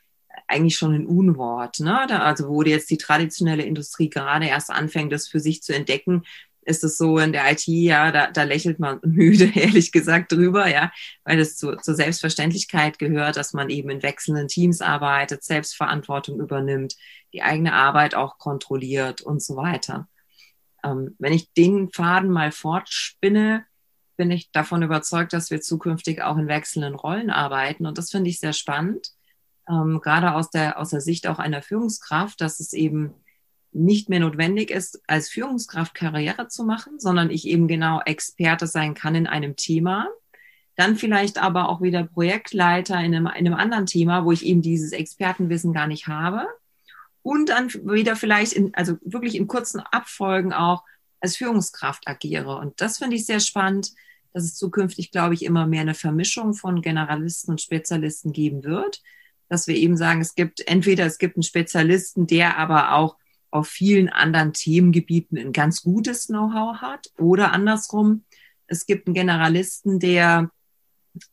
eigentlich 0.48 0.78
schon 0.78 0.94
ein 0.94 1.06
Unwort. 1.06 1.80
Ne? 1.80 2.06
Da, 2.08 2.20
also 2.20 2.48
wo 2.48 2.64
jetzt 2.64 2.90
die 2.90 2.98
traditionelle 2.98 3.64
Industrie 3.64 4.10
gerade 4.10 4.46
erst 4.46 4.72
anfängt, 4.72 5.12
das 5.12 5.28
für 5.28 5.40
sich 5.40 5.62
zu 5.62 5.74
entdecken, 5.74 6.24
ist 6.62 6.84
es 6.84 6.98
so 6.98 7.18
in 7.18 7.32
der 7.32 7.50
IT, 7.52 7.66
ja, 7.68 8.12
da, 8.12 8.30
da 8.30 8.44
lächelt 8.44 8.80
man 8.80 9.00
müde, 9.04 9.52
ehrlich 9.56 9.92
gesagt, 9.92 10.32
drüber, 10.32 10.68
ja, 10.68 10.92
weil 11.24 11.40
es 11.40 11.56
zu, 11.58 11.76
zur 11.78 11.96
Selbstverständlichkeit 11.96 13.00
gehört, 13.00 13.38
dass 13.38 13.54
man 13.54 13.70
eben 13.70 13.90
in 13.90 14.04
wechselnden 14.04 14.48
Teams 14.48 14.82
arbeitet, 14.82 15.44
Selbstverantwortung 15.44 16.40
übernimmt, 16.40 16.96
die 17.34 17.42
eigene 17.42 17.74
Arbeit 17.74 18.16
auch 18.16 18.38
kontrolliert 18.38 19.22
und 19.22 19.42
so 19.42 19.56
weiter. 19.56 20.08
Ähm, 20.84 21.16
wenn 21.20 21.34
ich 21.34 21.54
den 21.54 21.90
Faden 21.90 22.30
mal 22.30 22.52
fortspinne, 22.52 23.66
bin 24.18 24.32
ich 24.32 24.52
davon 24.52 24.84
überzeugt, 24.84 25.32
dass 25.32 25.52
wir 25.52 25.62
zukünftig 25.62 26.22
auch 26.22 26.38
in 26.38 26.48
wechselnden 26.48 26.96
Rollen 26.96 27.30
arbeiten. 27.30 27.86
Und 27.86 27.98
das 27.98 28.10
finde 28.10 28.30
ich 28.30 28.40
sehr 28.40 28.54
spannend 28.54 29.12
ähm, 29.70 30.00
gerade 30.02 30.34
aus 30.34 30.50
der, 30.50 30.80
aus 30.80 30.90
der 30.90 31.02
Sicht 31.02 31.28
auch 31.28 31.40
einer 31.40 31.62
Führungskraft, 31.62 32.42
dass 32.42 32.60
es 32.60 32.74
eben 32.74 33.14
nicht 33.72 34.10
mehr 34.10 34.20
notwendig 34.20 34.72
ist, 34.72 35.02
als 35.08 35.30
Führungskraft 35.30 35.94
Karriere 35.94 36.48
zu 36.48 36.64
machen, 36.64 37.00
sondern 37.00 37.30
ich 37.30 37.48
eben 37.48 37.68
genau 37.68 38.02
Experte 38.02 38.66
sein 38.66 38.94
kann 38.94 39.16
in 39.16 39.28
einem 39.28 39.56
Thema. 39.56 40.08
Dann 40.76 40.96
vielleicht 40.96 41.38
aber 41.42 41.70
auch 41.70 41.82
wieder 41.82 42.04
Projektleiter 42.04 43.00
in 43.00 43.14
einem, 43.14 43.28
in 43.28 43.48
einem 43.48 43.54
anderen 43.56 43.86
Thema, 43.86 44.26
wo 44.26 44.32
ich 44.32 44.46
eben 44.46 44.62
dieses 44.62 44.92
Expertenwissen 44.92 45.74
gar 45.74 45.88
nicht 45.88 46.08
habe. 46.08 46.48
Und 47.22 47.50
dann 47.50 47.70
wieder 47.70 48.16
vielleicht, 48.16 48.54
in, 48.54 48.74
also 48.74 48.98
wirklich 49.02 49.36
in 49.36 49.48
kurzen 49.48 49.80
Abfolgen 49.80 50.54
auch 50.54 50.84
als 51.20 51.36
Führungskraft 51.36 52.08
agiere. 52.08 52.58
Und 52.58 52.80
das 52.80 53.00
finde 53.00 53.16
ich 53.16 53.26
sehr 53.26 53.40
spannend, 53.40 53.92
dass 54.34 54.44
es 54.44 54.56
zukünftig, 54.56 55.12
glaube 55.12 55.34
ich, 55.34 55.44
immer 55.44 55.68
mehr 55.68 55.82
eine 55.82 55.96
Vermischung 55.96 56.54
von 56.54 56.82
Generalisten 56.82 57.52
und 57.52 57.62
Spezialisten 57.62 58.32
geben 58.32 58.64
wird 58.64 59.02
dass 59.50 59.68
wir 59.68 59.76
eben 59.76 59.98
sagen, 59.98 60.22
es 60.22 60.36
gibt 60.36 60.68
entweder 60.68 61.06
es 61.06 61.18
gibt 61.18 61.38
einen 61.38 61.44
Spezialisten, 61.44 62.28
der 62.28 62.58
aber 62.58 62.94
auch 62.94 63.18
auf 63.50 63.68
vielen 63.68 64.10
anderen 64.10 64.54
Themengebieten 64.54 65.38
ein 65.38 65.54
ganz 65.54 65.84
gutes 65.84 66.28
Know-how 66.28 66.78
hat 66.78 67.08
oder 67.18 67.54
andersrum, 67.54 68.24
es 68.68 68.86
gibt 68.86 69.08
einen 69.08 69.14
Generalisten, 69.14 70.00
der 70.00 70.52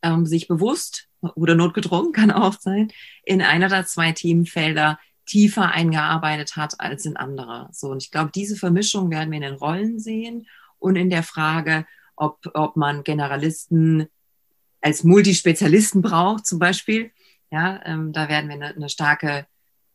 ähm, 0.03 0.25
sich 0.25 0.49
bewusst 0.49 1.09
oder 1.21 1.55
notgedrungen 1.55 2.13
kann 2.13 2.31
auch 2.31 2.59
sein, 2.59 2.93
in 3.25 3.43
einer 3.43 3.69
der 3.69 3.87
zwei 3.87 4.13
Themenfelder 4.13 4.99
tiefer 5.27 5.71
eingearbeitet 5.71 6.57
hat 6.57 6.81
als 6.81 7.07
in 7.07 7.17
andere. 7.17 7.69
So, 7.73 7.89
und 7.89 8.03
ich 8.03 8.11
glaube, 8.11 8.31
diese 8.35 8.57
Vermischung 8.57 9.11
werden 9.11 9.31
wir 9.31 9.37
in 9.37 9.43
den 9.43 9.55
Rollen 9.55 9.99
sehen 9.99 10.47
und 10.79 10.97
in 10.97 11.11
der 11.11 11.23
Frage, 11.23 11.87
ob, 12.15 12.39
ob 12.55 12.77
man 12.77 13.05
Generalisten 13.05 14.07
als 14.81 15.03
Multispezialisten 15.03 16.03
braucht, 16.03 16.47
zum 16.47 16.59
Beispiel, 16.59 17.11
ja, 17.55 17.81
ähm, 17.85 18.13
da 18.13 18.29
werden 18.29 18.49
wir 18.49 18.57
eine, 18.57 18.75
eine 18.75 18.89
starke 18.89 19.47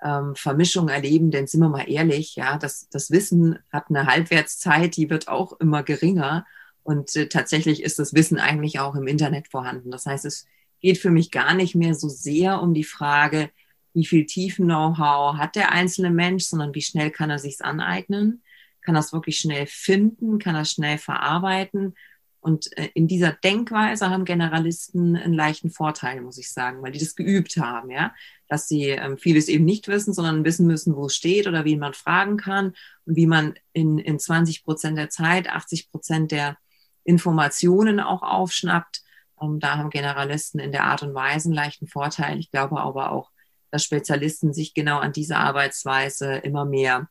ähm, 0.01 0.33
Vermischung 0.35 0.87
erleben, 0.87 1.29
denn 1.29 1.45
sind 1.45 1.59
wir 1.59 1.67
mal 1.67 1.89
ehrlich, 1.89 2.37
ja, 2.37 2.57
das, 2.57 2.87
das 2.89 3.11
Wissen 3.11 3.59
hat 3.69 3.89
eine 3.89 4.05
Halbwertszeit, 4.05 4.95
die 4.95 5.09
wird 5.09 5.27
auch 5.27 5.59
immer 5.59 5.83
geringer. 5.83 6.45
Und 6.83 7.13
äh, 7.17 7.27
tatsächlich 7.27 7.83
ist 7.83 7.99
das 7.99 8.13
Wissen 8.13 8.39
eigentlich 8.39 8.79
auch 8.79 8.95
im 8.95 9.07
Internet 9.07 9.49
vorhanden. 9.49 9.91
Das 9.91 10.05
heißt, 10.05 10.23
es 10.23 10.47
geht 10.79 10.99
für 10.99 11.11
mich 11.11 11.31
gar 11.31 11.53
nicht 11.53 11.75
mehr 11.75 11.93
so 11.95 12.07
sehr 12.07 12.61
um 12.61 12.73
die 12.73 12.85
Frage, 12.85 13.49
wie 13.93 14.05
viel 14.05 14.25
tiefen 14.25 14.67
Know-how 14.67 15.37
hat 15.37 15.57
der 15.57 15.73
einzelne 15.73 16.11
Mensch, 16.11 16.45
sondern 16.45 16.73
wie 16.73 16.81
schnell 16.81 17.11
kann 17.11 17.29
er 17.29 17.39
sich's 17.39 17.59
aneignen? 17.59 18.41
Kann 18.81 18.95
er 18.95 19.01
es 19.01 19.11
wirklich 19.11 19.37
schnell 19.37 19.67
finden? 19.67 20.39
Kann 20.39 20.55
er 20.55 20.63
schnell 20.63 20.97
verarbeiten? 20.97 21.95
Und 22.41 22.75
äh, 22.77 22.89
in 22.93 23.07
dieser 23.07 23.33
Denkweise 23.33 24.09
haben 24.09 24.25
Generalisten 24.25 25.15
einen 25.15 25.33
leichten 25.33 25.71
Vorteil, 25.71 26.21
muss 26.21 26.37
ich 26.37 26.51
sagen, 26.51 26.81
weil 26.81 26.91
die 26.91 26.99
das 26.99 27.15
geübt 27.15 27.57
haben, 27.57 27.91
ja, 27.91 28.13
dass 28.47 28.67
sie 28.67 28.89
ähm, 28.89 29.17
vieles 29.17 29.47
eben 29.49 29.65
nicht 29.65 29.87
wissen, 29.87 30.13
sondern 30.13 30.45
wissen 30.45 30.65
müssen, 30.65 30.95
wo 30.95 31.07
es 31.07 31.15
steht 31.15 31.47
oder 31.47 31.65
wen 31.65 31.79
man 31.79 31.93
fragen 31.93 32.37
kann 32.37 32.73
und 33.05 33.15
wie 33.15 33.27
man 33.27 33.55
in, 33.73 33.97
in 33.97 34.19
20 34.19 34.63
Prozent 34.63 34.97
der 34.97 35.09
Zeit 35.09 35.49
80 35.49 35.91
Prozent 35.91 36.31
der 36.31 36.57
Informationen 37.03 37.99
auch 37.99 38.23
aufschnappt. 38.23 39.01
Ähm, 39.41 39.59
da 39.59 39.77
haben 39.77 39.89
Generalisten 39.89 40.59
in 40.59 40.71
der 40.71 40.85
Art 40.85 41.03
und 41.03 41.13
Weise 41.13 41.49
einen 41.49 41.55
leichten 41.55 41.87
Vorteil. 41.87 42.39
Ich 42.39 42.51
glaube 42.51 42.79
aber 42.79 43.11
auch, 43.11 43.31
dass 43.69 43.83
Spezialisten 43.83 44.53
sich 44.53 44.73
genau 44.73 44.99
an 44.99 45.11
diese 45.11 45.37
Arbeitsweise 45.37 46.35
immer 46.37 46.65
mehr 46.65 47.09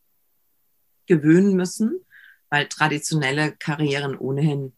gewöhnen 1.07 1.55
müssen, 1.55 2.01
weil 2.51 2.67
traditionelle 2.67 3.53
Karrieren 3.53 4.17
ohnehin 4.17 4.73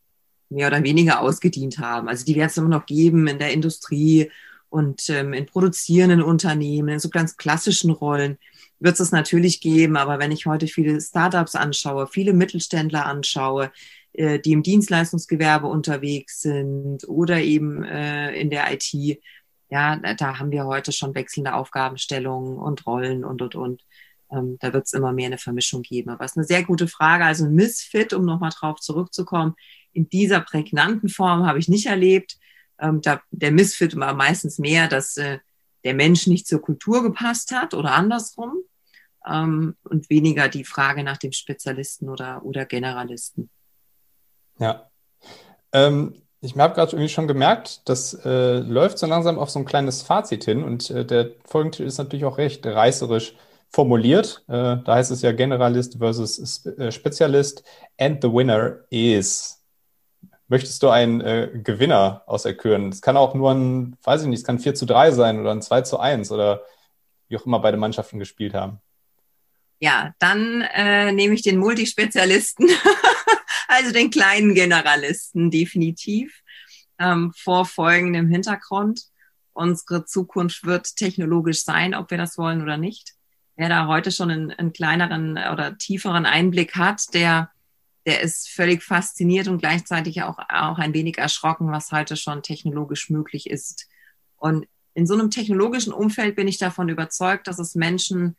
mehr 0.50 0.66
oder 0.66 0.82
weniger 0.82 1.20
ausgedient 1.20 1.78
haben. 1.78 2.08
Also 2.08 2.24
die 2.24 2.34
wird 2.34 2.50
es 2.50 2.56
immer 2.56 2.68
noch 2.68 2.86
geben 2.86 3.26
in 3.26 3.38
der 3.38 3.52
Industrie 3.52 4.30
und 4.68 5.08
ähm, 5.10 5.32
in 5.32 5.46
produzierenden 5.46 6.22
Unternehmen, 6.22 6.88
in 6.88 7.00
so 7.00 7.08
ganz 7.08 7.36
klassischen 7.36 7.90
Rollen 7.90 8.38
wird 8.78 8.98
es 9.00 9.12
natürlich 9.12 9.60
geben. 9.60 9.96
Aber 9.96 10.18
wenn 10.18 10.32
ich 10.32 10.46
heute 10.46 10.66
viele 10.66 11.00
Startups 11.00 11.54
anschaue, 11.54 12.06
viele 12.06 12.32
Mittelständler 12.32 13.06
anschaue, 13.06 13.72
äh, 14.12 14.38
die 14.38 14.52
im 14.52 14.62
Dienstleistungsgewerbe 14.62 15.66
unterwegs 15.66 16.40
sind 16.42 17.06
oder 17.08 17.40
eben 17.40 17.84
äh, 17.84 18.32
in 18.32 18.50
der 18.50 18.72
IT, 18.72 18.92
ja, 19.70 19.96
da 19.96 20.38
haben 20.38 20.50
wir 20.50 20.66
heute 20.66 20.90
schon 20.90 21.14
wechselnde 21.14 21.54
Aufgabenstellungen 21.54 22.58
und 22.58 22.86
Rollen 22.86 23.24
und, 23.24 23.40
und, 23.42 23.54
und. 23.54 23.84
Ähm, 24.32 24.56
da 24.60 24.72
wird 24.72 24.86
es 24.86 24.92
immer 24.92 25.12
mehr 25.12 25.26
eine 25.26 25.38
Vermischung 25.38 25.82
geben. 25.82 26.10
Aber 26.10 26.24
es 26.24 26.32
ist 26.32 26.38
eine 26.38 26.46
sehr 26.46 26.64
gute 26.64 26.88
Frage. 26.88 27.24
Also 27.24 27.44
ein 27.44 27.54
Missfit, 27.54 28.12
um 28.12 28.24
nochmal 28.24 28.50
drauf 28.50 28.80
zurückzukommen, 28.80 29.54
in 29.92 30.09
dieser 30.09 30.40
prägnanten 30.40 31.09
Form 31.09 31.46
habe 31.46 31.59
ich 31.59 31.68
nicht 31.68 31.87
erlebt. 31.87 32.38
Ähm, 32.79 33.00
da, 33.03 33.20
der 33.31 33.53
Missfit 33.53 33.96
war 33.96 34.14
meistens 34.14 34.59
mehr, 34.59 34.88
dass 34.88 35.16
äh, 35.16 35.38
der 35.85 35.94
Mensch 35.94 36.26
nicht 36.26 36.46
zur 36.46 36.61
Kultur 36.61 37.03
gepasst 37.03 37.53
hat 37.53 37.74
oder 37.74 37.92
andersrum 37.92 38.55
ähm, 39.26 39.76
und 39.85 40.11
weniger 40.11 40.48
die 40.48 40.64
Frage 40.64 41.03
nach 41.03 41.16
dem 41.16 41.33
Spezialisten 41.33 42.09
oder, 42.09 42.44
oder 42.44 42.64
Generalisten. 42.64 43.50
Ja. 44.59 44.90
Ähm, 45.72 46.22
ich 46.42 46.57
habe 46.57 46.74
gerade 46.74 46.92
irgendwie 46.92 47.11
schon 47.11 47.29
gemerkt, 47.29 47.83
das 47.88 48.14
äh, 48.24 48.59
läuft 48.61 48.98
so 48.98 49.07
langsam 49.07 49.38
auf 49.38 49.50
so 49.50 49.59
ein 49.59 49.66
kleines 49.66 50.03
Fazit 50.03 50.44
hin 50.44 50.64
und 50.64 50.90
äh, 50.90 51.05
der 51.05 51.33
Folgentitel 51.44 51.87
ist 51.87 51.98
natürlich 51.98 52.24
auch 52.24 52.38
recht 52.38 52.64
reißerisch 52.64 53.35
formuliert. 53.70 54.42
Äh, 54.48 54.79
da 54.85 54.94
heißt 54.94 55.11
es 55.11 55.22
ja 55.22 55.33
Generalist 55.33 55.98
versus 55.98 56.64
äh, 56.66 56.90
Spezialist 56.90 57.62
and 57.98 58.22
the 58.22 58.33
winner 58.33 58.81
is 58.90 59.59
möchtest 60.50 60.82
du 60.82 60.90
einen 60.90 61.20
äh, 61.20 61.48
Gewinner 61.54 62.22
auserküren? 62.26 62.90
Es 62.90 63.00
kann 63.00 63.16
auch 63.16 63.34
nur 63.34 63.52
ein, 63.52 63.96
weiß 64.02 64.22
ich 64.22 64.28
nicht, 64.28 64.40
es 64.40 64.44
kann 64.44 64.58
4 64.58 64.74
zu 64.74 64.84
3 64.84 65.12
sein 65.12 65.40
oder 65.40 65.52
ein 65.52 65.62
2 65.62 65.82
zu 65.82 65.98
1 65.98 66.30
oder 66.32 66.62
wie 67.28 67.36
auch 67.36 67.46
immer 67.46 67.60
beide 67.60 67.76
Mannschaften 67.76 68.18
gespielt 68.18 68.52
haben. 68.52 68.80
Ja, 69.78 70.12
dann 70.18 70.62
äh, 70.74 71.12
nehme 71.12 71.34
ich 71.34 71.42
den 71.42 71.56
Multispezialisten, 71.56 72.68
also 73.68 73.92
den 73.92 74.10
kleinen 74.10 74.54
Generalisten 74.54 75.50
definitiv 75.50 76.42
ähm, 76.98 77.32
vor 77.34 77.64
folgendem 77.64 78.28
Hintergrund. 78.28 79.04
Unsere 79.52 80.04
Zukunft 80.04 80.64
wird 80.64 80.96
technologisch 80.96 81.64
sein, 81.64 81.94
ob 81.94 82.10
wir 82.10 82.18
das 82.18 82.36
wollen 82.36 82.60
oder 82.60 82.76
nicht. 82.76 83.14
Wer 83.54 83.68
da 83.68 83.86
heute 83.86 84.10
schon 84.10 84.30
einen, 84.30 84.50
einen 84.50 84.72
kleineren 84.72 85.32
oder 85.32 85.78
tieferen 85.78 86.26
Einblick 86.26 86.76
hat, 86.76 87.14
der, 87.14 87.50
der 88.06 88.20
ist 88.22 88.48
völlig 88.48 88.82
fasziniert 88.82 89.48
und 89.48 89.58
gleichzeitig 89.58 90.22
auch, 90.22 90.38
auch 90.38 90.78
ein 90.78 90.94
wenig 90.94 91.18
erschrocken, 91.18 91.70
was 91.70 91.92
heute 91.92 92.16
schon 92.16 92.42
technologisch 92.42 93.10
möglich 93.10 93.48
ist. 93.48 93.88
Und 94.36 94.66
in 94.94 95.06
so 95.06 95.14
einem 95.14 95.30
technologischen 95.30 95.92
Umfeld 95.92 96.36
bin 96.36 96.48
ich 96.48 96.58
davon 96.58 96.88
überzeugt, 96.88 97.46
dass 97.46 97.58
es 97.58 97.74
Menschen, 97.74 98.36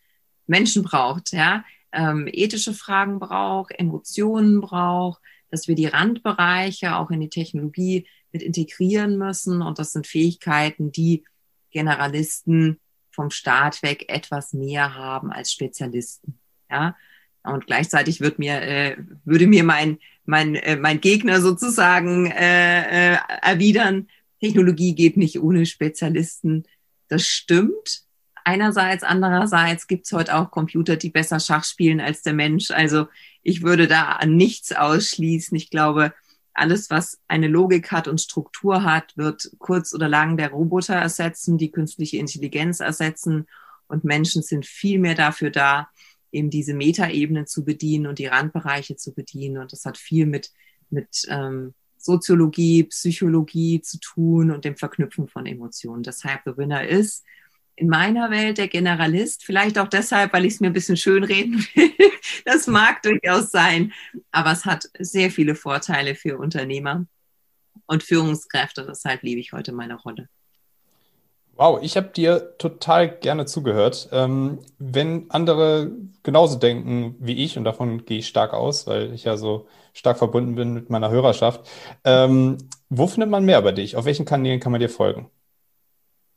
Menschen 0.48 0.84
braucht, 0.84 1.32
ja, 1.32 1.64
ähm, 1.92 2.28
ethische 2.32 2.74
Fragen 2.74 3.20
braucht, 3.20 3.72
Emotionen 3.78 4.62
braucht, 4.62 5.22
dass 5.50 5.68
wir 5.68 5.76
die 5.76 5.88
Randbereiche 5.88 6.96
auch 6.96 7.12
in 7.12 7.20
die 7.20 7.30
Technologie 7.30 8.08
mit 8.32 8.42
integrieren 8.42 9.18
müssen. 9.18 9.62
Und 9.62 9.78
das 9.78 9.92
sind 9.92 10.08
Fähigkeiten, 10.08 10.92
die 10.92 11.26
Generalisten 11.72 12.80
vom 13.12 13.30
Staat 13.30 13.84
weg 13.84 14.06
etwas 14.08 14.54
mehr 14.54 14.96
haben 14.96 15.32
als 15.32 15.52
Spezialisten. 15.52 16.40
Ja, 16.70 16.96
und 17.44 17.66
gleichzeitig 17.66 18.22
wird 18.22 18.40
mir, 18.40 18.62
äh, 18.62 18.98
würde 19.26 19.48
mir 19.48 19.64
mein, 19.64 19.98
mein, 20.26 20.56
äh, 20.56 20.76
mein 20.76 21.02
Gegner 21.02 21.42
sozusagen 21.42 22.28
äh, 22.28 23.14
äh, 23.14 23.18
erwidern, 23.42 24.08
Technologie 24.42 24.96
geht 24.96 25.18
nicht 25.18 25.40
ohne 25.40 25.66
Spezialisten. 25.66 26.66
Das 27.08 27.26
stimmt. 27.26 28.02
Einerseits, 28.44 29.04
andererseits 29.04 29.86
gibt's 29.86 30.12
heute 30.12 30.36
auch 30.36 30.50
Computer, 30.50 30.96
die 30.96 31.12
besser 31.12 31.40
Schach 31.40 31.64
spielen 31.64 32.02
als 32.02 32.24
der 32.24 32.34
Mensch. 32.34 32.72
Also 32.72 33.08
ich 33.44 33.62
würde 33.62 33.88
da 33.88 34.20
nichts 34.26 34.72
ausschließen. 34.72 35.56
Ich 35.56 35.70
glaube, 35.70 36.12
alles, 36.54 36.90
was 36.90 37.20
eine 37.28 37.48
Logik 37.48 37.92
hat 37.92 38.08
und 38.08 38.20
Struktur 38.20 38.84
hat, 38.84 39.16
wird 39.16 39.52
kurz 39.60 39.94
oder 39.94 40.10
lang 40.10 40.38
der 40.38 40.50
Roboter 40.50 40.96
ersetzen, 40.96 41.60
die 41.60 41.72
künstliche 41.72 42.18
Intelligenz 42.18 42.80
ersetzen. 42.80 43.48
Und 43.88 44.04
Menschen 44.04 44.42
sind 44.42 44.66
viel 44.66 44.98
mehr 44.98 45.16
dafür 45.16 45.52
da, 45.52 45.90
eben 46.32 46.50
diese 46.50 46.74
Metaebenen 46.74 47.48
zu 47.48 47.64
bedienen 47.64 48.08
und 48.08 48.20
die 48.20 48.28
Randbereiche 48.28 48.96
zu 48.96 49.14
bedienen. 49.14 49.58
Und 49.58 49.72
das 49.72 49.86
hat 49.86 49.98
viel 49.98 50.26
mit, 50.26 50.52
mit 50.90 51.26
ähm, 51.30 51.74
Soziologie, 51.98 52.84
Psychologie 52.84 53.82
zu 53.82 54.00
tun 54.00 54.52
und 54.52 54.66
dem 54.66 54.76
Verknüpfen 54.76 55.28
von 55.28 55.46
Emotionen. 55.46 56.04
Deshalb 56.04 56.42
The 56.46 56.58
Winner 56.58 56.88
ist 56.88 57.24
in 57.76 57.88
meiner 57.88 58.30
Welt 58.30 58.58
der 58.58 58.68
Generalist, 58.68 59.44
vielleicht 59.44 59.80
auch 59.80 59.88
deshalb, 59.88 60.34
weil 60.34 60.46
ich 60.46 60.54
es 60.54 60.60
mir 60.60 60.68
ein 60.68 60.74
bisschen 60.74 60.98
schön 60.98 61.24
reden 61.24 61.66
will. 61.74 61.92
Das 62.46 62.66
mag 62.66 63.02
durchaus 63.04 63.52
sein, 63.52 63.94
aber 64.32 64.52
es 64.52 64.66
hat 64.66 64.90
sehr 64.98 65.32
viele 65.32 65.56
Vorteile 65.56 66.16
für 66.16 66.38
Unternehmer 66.38 67.06
und 67.88 68.04
Führungskräfte. 68.04 68.86
Deshalb 68.88 69.24
liebe 69.24 69.40
ich 69.40 69.54
heute 69.54 69.72
meine 69.74 69.96
Rolle. 69.96 70.30
Wow, 71.62 71.78
ich 71.84 71.96
habe 71.96 72.08
dir 72.08 72.58
total 72.58 73.08
gerne 73.08 73.46
zugehört. 73.46 74.10
Ähm, 74.12 74.58
wenn 74.80 75.30
andere 75.30 75.92
genauso 76.24 76.58
denken 76.58 77.16
wie 77.20 77.36
ich, 77.44 77.56
und 77.56 77.66
davon 77.66 78.04
gehe 78.04 78.18
ich 78.18 78.28
stark 78.28 78.54
aus, 78.54 78.88
weil 78.88 79.14
ich 79.14 79.26
ja 79.26 79.38
so 79.38 79.68
stark 79.94 80.18
verbunden 80.18 80.56
bin 80.56 80.74
mit 80.74 80.90
meiner 80.90 81.12
Hörerschaft, 81.12 81.70
ähm, 82.04 82.58
wo 82.90 83.06
findet 83.06 83.30
man 83.30 83.46
mehr 83.46 83.60
über 83.60 83.74
dich? 83.74 83.96
Auf 83.96 84.06
welchen 84.06 84.26
Kanälen 84.26 84.60
kann 84.60 84.72
man 84.72 84.82
dir 84.82 84.90
folgen? 84.90 85.30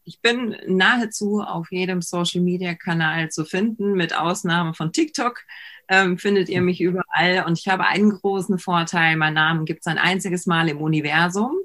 Ich 0.04 0.20
bin 0.20 0.56
nahezu 0.66 1.40
auf 1.40 1.72
jedem 1.72 2.02
Social-Media-Kanal 2.02 3.30
zu 3.30 3.46
finden, 3.46 3.94
mit 3.94 4.14
Ausnahme 4.14 4.74
von 4.74 4.92
TikTok. 4.92 5.40
Ähm, 5.88 6.18
findet 6.18 6.50
ihr 6.50 6.60
mich 6.60 6.82
überall. 6.82 7.46
Und 7.46 7.58
ich 7.58 7.66
habe 7.68 7.86
einen 7.86 8.10
großen 8.10 8.58
Vorteil. 8.58 9.16
Mein 9.16 9.32
Name 9.32 9.64
gibt 9.64 9.80
es 9.80 9.86
ein 9.86 9.96
einziges 9.96 10.44
Mal 10.44 10.68
im 10.68 10.82
Universum. 10.82 11.56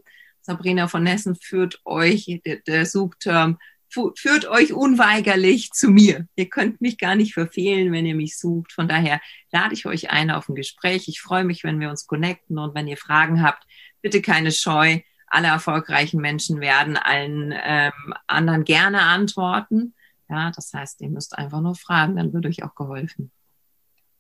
Sabrina 0.50 0.88
von 0.88 1.04
Nessen 1.04 1.36
führt 1.36 1.80
euch, 1.86 2.42
der, 2.46 2.58
der 2.58 2.86
Suchterm, 2.86 3.58
führt 3.88 4.48
euch 4.48 4.74
unweigerlich 4.74 5.72
zu 5.72 5.90
mir. 5.90 6.28
Ihr 6.36 6.50
könnt 6.50 6.82
mich 6.82 6.98
gar 6.98 7.16
nicht 7.16 7.34
verfehlen, 7.34 7.92
wenn 7.92 8.06
ihr 8.06 8.16
mich 8.16 8.38
sucht. 8.38 8.72
Von 8.72 8.88
daher 8.88 9.22
lade 9.52 9.74
ich 9.74 9.86
euch 9.86 10.10
ein 10.10 10.32
auf 10.32 10.50
ein 10.50 10.56
Gespräch. 10.56 11.08
Ich 11.08 11.22
freue 11.22 11.44
mich, 11.44 11.64
wenn 11.64 11.80
wir 11.80 11.90
uns 11.90 12.08
connecten 12.08 12.58
und 12.58 12.76
wenn 12.76 12.88
ihr 12.88 12.98
Fragen 12.98 13.44
habt, 13.44 13.64
bitte 14.02 14.22
keine 14.22 14.52
Scheu 14.52 15.00
alle 15.30 15.48
erfolgreichen 15.48 16.20
Menschen 16.20 16.60
werden 16.60 16.98
allen 16.98 17.54
ähm, 17.64 18.14
anderen 18.28 18.64
gerne 18.64 19.02
antworten. 19.02 19.94
Ja, 20.28 20.52
das 20.56 20.74
heißt, 20.74 21.02
ihr 21.02 21.10
müsst 21.10 21.38
einfach 21.38 21.62
nur 21.62 21.76
fragen, 21.76 22.16
dann 22.16 22.34
wird 22.34 22.46
euch 22.46 22.64
auch 22.64 22.76
geholfen. 22.76 23.32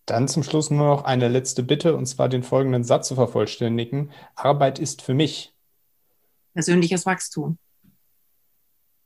Dann 0.06 0.28
zum 0.28 0.44
Schluss 0.44 0.72
nur 0.72 0.88
noch 0.88 1.04
eine 1.06 1.28
letzte 1.28 1.62
Bitte, 1.62 1.96
und 1.96 2.06
zwar 2.08 2.30
den 2.30 2.44
folgenden 2.44 2.84
Satz 2.84 3.08
zu 3.08 3.16
vervollständigen. 3.16 4.12
Arbeit 4.36 4.80
ist 4.80 5.02
für 5.02 5.14
mich. 5.14 5.54
Persönliches 6.54 7.06
Wachstum. 7.06 7.58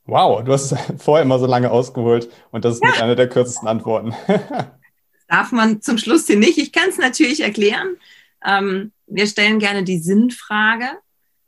Wow, 0.06 0.44
du 0.44 0.52
hast 0.52 0.74
vorher 0.98 1.24
immer 1.24 1.38
so 1.38 1.46
lange 1.46 1.70
ausgeholt 1.70 2.28
und 2.50 2.64
das 2.64 2.74
ist 2.74 2.82
ja. 2.82 2.90
mit 2.90 3.02
einer 3.02 3.16
der 3.16 3.28
kürzesten 3.28 3.68
Antworten. 3.68 4.14
das 4.26 4.66
darf 5.28 5.52
man 5.52 5.80
zum 5.80 5.98
Schluss 5.98 6.26
hier 6.26 6.38
nicht. 6.38 6.58
Ich 6.58 6.72
kann 6.72 6.88
es 6.88 6.98
natürlich 6.98 7.40
erklären. 7.40 7.96
Ähm, 8.44 8.92
wir 9.06 9.26
stellen 9.26 9.58
gerne 9.58 9.84
die 9.84 9.98
Sinnfrage. 9.98 10.86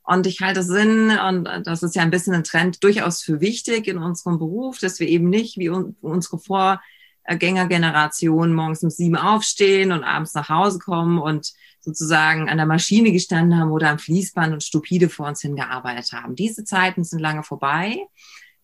Und 0.09 0.29
ich 0.29 0.41
halte 0.41 0.63
Sinn, 0.63 1.11
und 1.11 1.49
das 1.65 1.83
ist 1.83 1.97
ja 1.97 2.03
ein 2.03 2.13
bisschen 2.13 2.33
ein 2.33 2.45
Trend, 2.45 2.85
durchaus 2.85 3.23
für 3.23 3.41
wichtig 3.41 3.89
in 3.89 3.99
unserem 3.99 4.39
Beruf, 4.39 4.79
dass 4.79 5.01
wir 5.01 5.09
eben 5.09 5.29
nicht 5.29 5.59
wie 5.59 5.69
unsere 5.69 6.39
Vorgängergeneration 6.39 8.55
morgens 8.55 8.85
um 8.85 8.91
sieben 8.91 9.17
aufstehen 9.17 9.91
und 9.91 10.05
abends 10.05 10.33
nach 10.35 10.49
Hause 10.49 10.79
kommen 10.79 11.19
und 11.19 11.53
sozusagen 11.87 12.49
an 12.49 12.57
der 12.57 12.67
Maschine 12.67 13.13
gestanden 13.13 13.59
haben 13.59 13.71
oder 13.71 13.91
am 13.91 14.01
Fließband 14.01 14.53
und 14.53 14.65
stupide 14.65 15.09
vor 15.09 15.29
uns 15.29 15.41
hingearbeitet 15.41 16.13
haben. 16.13 16.35
Diese 16.35 16.65
Zeiten 16.65 17.05
sind 17.05 17.21
lange 17.21 17.45
vorbei. 17.45 17.97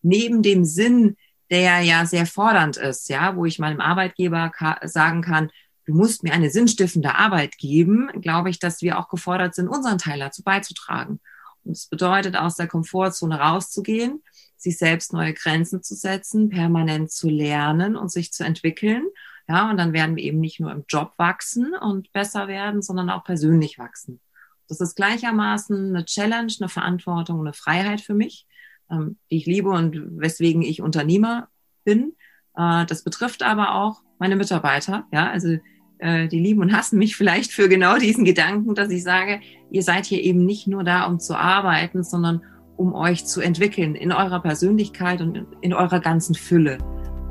Neben 0.01 0.43
dem 0.43 0.65
Sinn, 0.65 1.15
der 1.49 1.79
ja 1.79 2.05
sehr 2.05 2.25
fordernd 2.25 2.75
ist, 2.75 3.07
ja, 3.07 3.37
wo 3.37 3.45
ich 3.45 3.59
meinem 3.59 3.79
Arbeitgeber 3.79 4.51
sagen 4.83 5.21
kann, 5.21 5.49
du 5.85 5.93
musst 5.93 6.23
mir 6.23 6.33
eine 6.33 6.49
sinnstiftende 6.49 7.15
Arbeit 7.15 7.57
geben, 7.57 8.09
glaube 8.19 8.49
ich, 8.49 8.59
dass 8.59 8.81
wir 8.81 8.99
auch 8.99 9.07
gefordert 9.07 9.55
sind, 9.55 9.69
unseren 9.69 9.99
Teil 9.99 10.19
dazu 10.19 10.43
beizutragen. 10.43 11.21
Und 11.63 11.71
es 11.71 11.87
bedeutet, 11.87 12.35
aus 12.35 12.55
der 12.55 12.67
Komfortzone 12.67 13.39
rauszugehen, 13.39 14.21
sich 14.57 14.77
selbst 14.77 15.13
neue 15.13 15.33
Grenzen 15.33 15.81
zu 15.81 15.95
setzen, 15.95 16.49
permanent 16.49 17.09
zu 17.09 17.29
lernen 17.29 17.95
und 17.95 18.11
sich 18.11 18.33
zu 18.33 18.43
entwickeln. 18.43 19.05
Ja, 19.47 19.69
und 19.69 19.77
dann 19.77 19.93
werden 19.93 20.15
wir 20.15 20.23
eben 20.23 20.39
nicht 20.39 20.59
nur 20.59 20.71
im 20.71 20.85
Job 20.87 21.13
wachsen 21.17 21.73
und 21.73 22.11
besser 22.13 22.47
werden, 22.47 22.81
sondern 22.81 23.09
auch 23.09 23.23
persönlich 23.23 23.77
wachsen. 23.77 24.21
Das 24.69 24.79
ist 24.79 24.95
gleichermaßen 24.95 25.89
eine 25.89 26.05
Challenge, 26.05 26.53
eine 26.59 26.69
Verantwortung, 26.69 27.41
eine 27.41 27.53
Freiheit 27.53 28.01
für 28.01 28.13
mich, 28.13 28.47
ähm, 28.89 29.17
die 29.29 29.37
ich 29.37 29.45
liebe 29.45 29.69
und 29.69 30.19
weswegen 30.19 30.61
ich 30.61 30.81
Unternehmer 30.81 31.49
bin. 31.83 32.15
Äh, 32.55 32.85
das 32.85 33.03
betrifft 33.03 33.43
aber 33.43 33.75
auch 33.75 34.01
meine 34.19 34.37
Mitarbeiter. 34.37 35.05
Ja, 35.11 35.29
also 35.29 35.57
äh, 35.99 36.27
die 36.27 36.39
lieben 36.39 36.61
und 36.61 36.73
hassen 36.73 36.97
mich 36.97 37.15
vielleicht 37.15 37.51
für 37.51 37.67
genau 37.67 37.97
diesen 37.97 38.23
Gedanken, 38.23 38.75
dass 38.75 38.89
ich 38.89 39.03
sage, 39.03 39.41
ihr 39.71 39.83
seid 39.83 40.05
hier 40.05 40.21
eben 40.21 40.45
nicht 40.45 40.67
nur 40.67 40.83
da, 40.83 41.05
um 41.05 41.19
zu 41.19 41.37
arbeiten, 41.37 42.03
sondern 42.03 42.41
um 42.77 42.93
euch 42.93 43.25
zu 43.25 43.41
entwickeln 43.41 43.95
in 43.95 44.11
eurer 44.11 44.41
Persönlichkeit 44.41 45.21
und 45.21 45.45
in 45.61 45.73
eurer 45.73 45.99
ganzen 45.99 46.35
Fülle. 46.35 46.77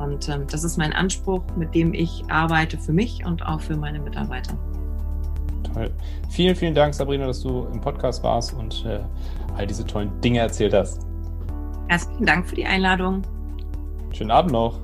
Und 0.03 0.29
ähm, 0.29 0.47
das 0.51 0.65
ist 0.65 0.77
mein 0.77 0.93
Anspruch, 0.93 1.43
mit 1.57 1.75
dem 1.75 1.95
ich 1.95 2.25
arbeite 2.29 2.77
für 2.77 2.93
mich 2.93 3.25
und 3.25 3.45
auch 3.47 3.61
für 3.61 3.77
meine 3.77 4.01
Mitarbeiter. 4.01 4.55
Toll. 5.73 5.91
Vielen, 6.29 6.57
vielen 6.57 6.75
Dank, 6.75 6.95
Sabrina, 6.95 7.27
dass 7.27 7.43
du 7.43 7.67
im 7.73 7.81
Podcast 7.81 8.23
warst 8.23 8.53
und 8.55 8.85
äh, 8.85 9.01
all 9.57 9.67
diese 9.67 9.87
tollen 9.87 10.21
Dinge 10.21 10.41
erzählt 10.41 10.75
hast. 10.75 11.07
Herzlichen 11.89 12.27
Dank 12.27 12.49
für 12.49 12.57
die 12.57 12.67
Einladung. 12.67 13.23
Schönen 14.13 14.31
Abend 14.31 14.53
noch. 14.53 14.81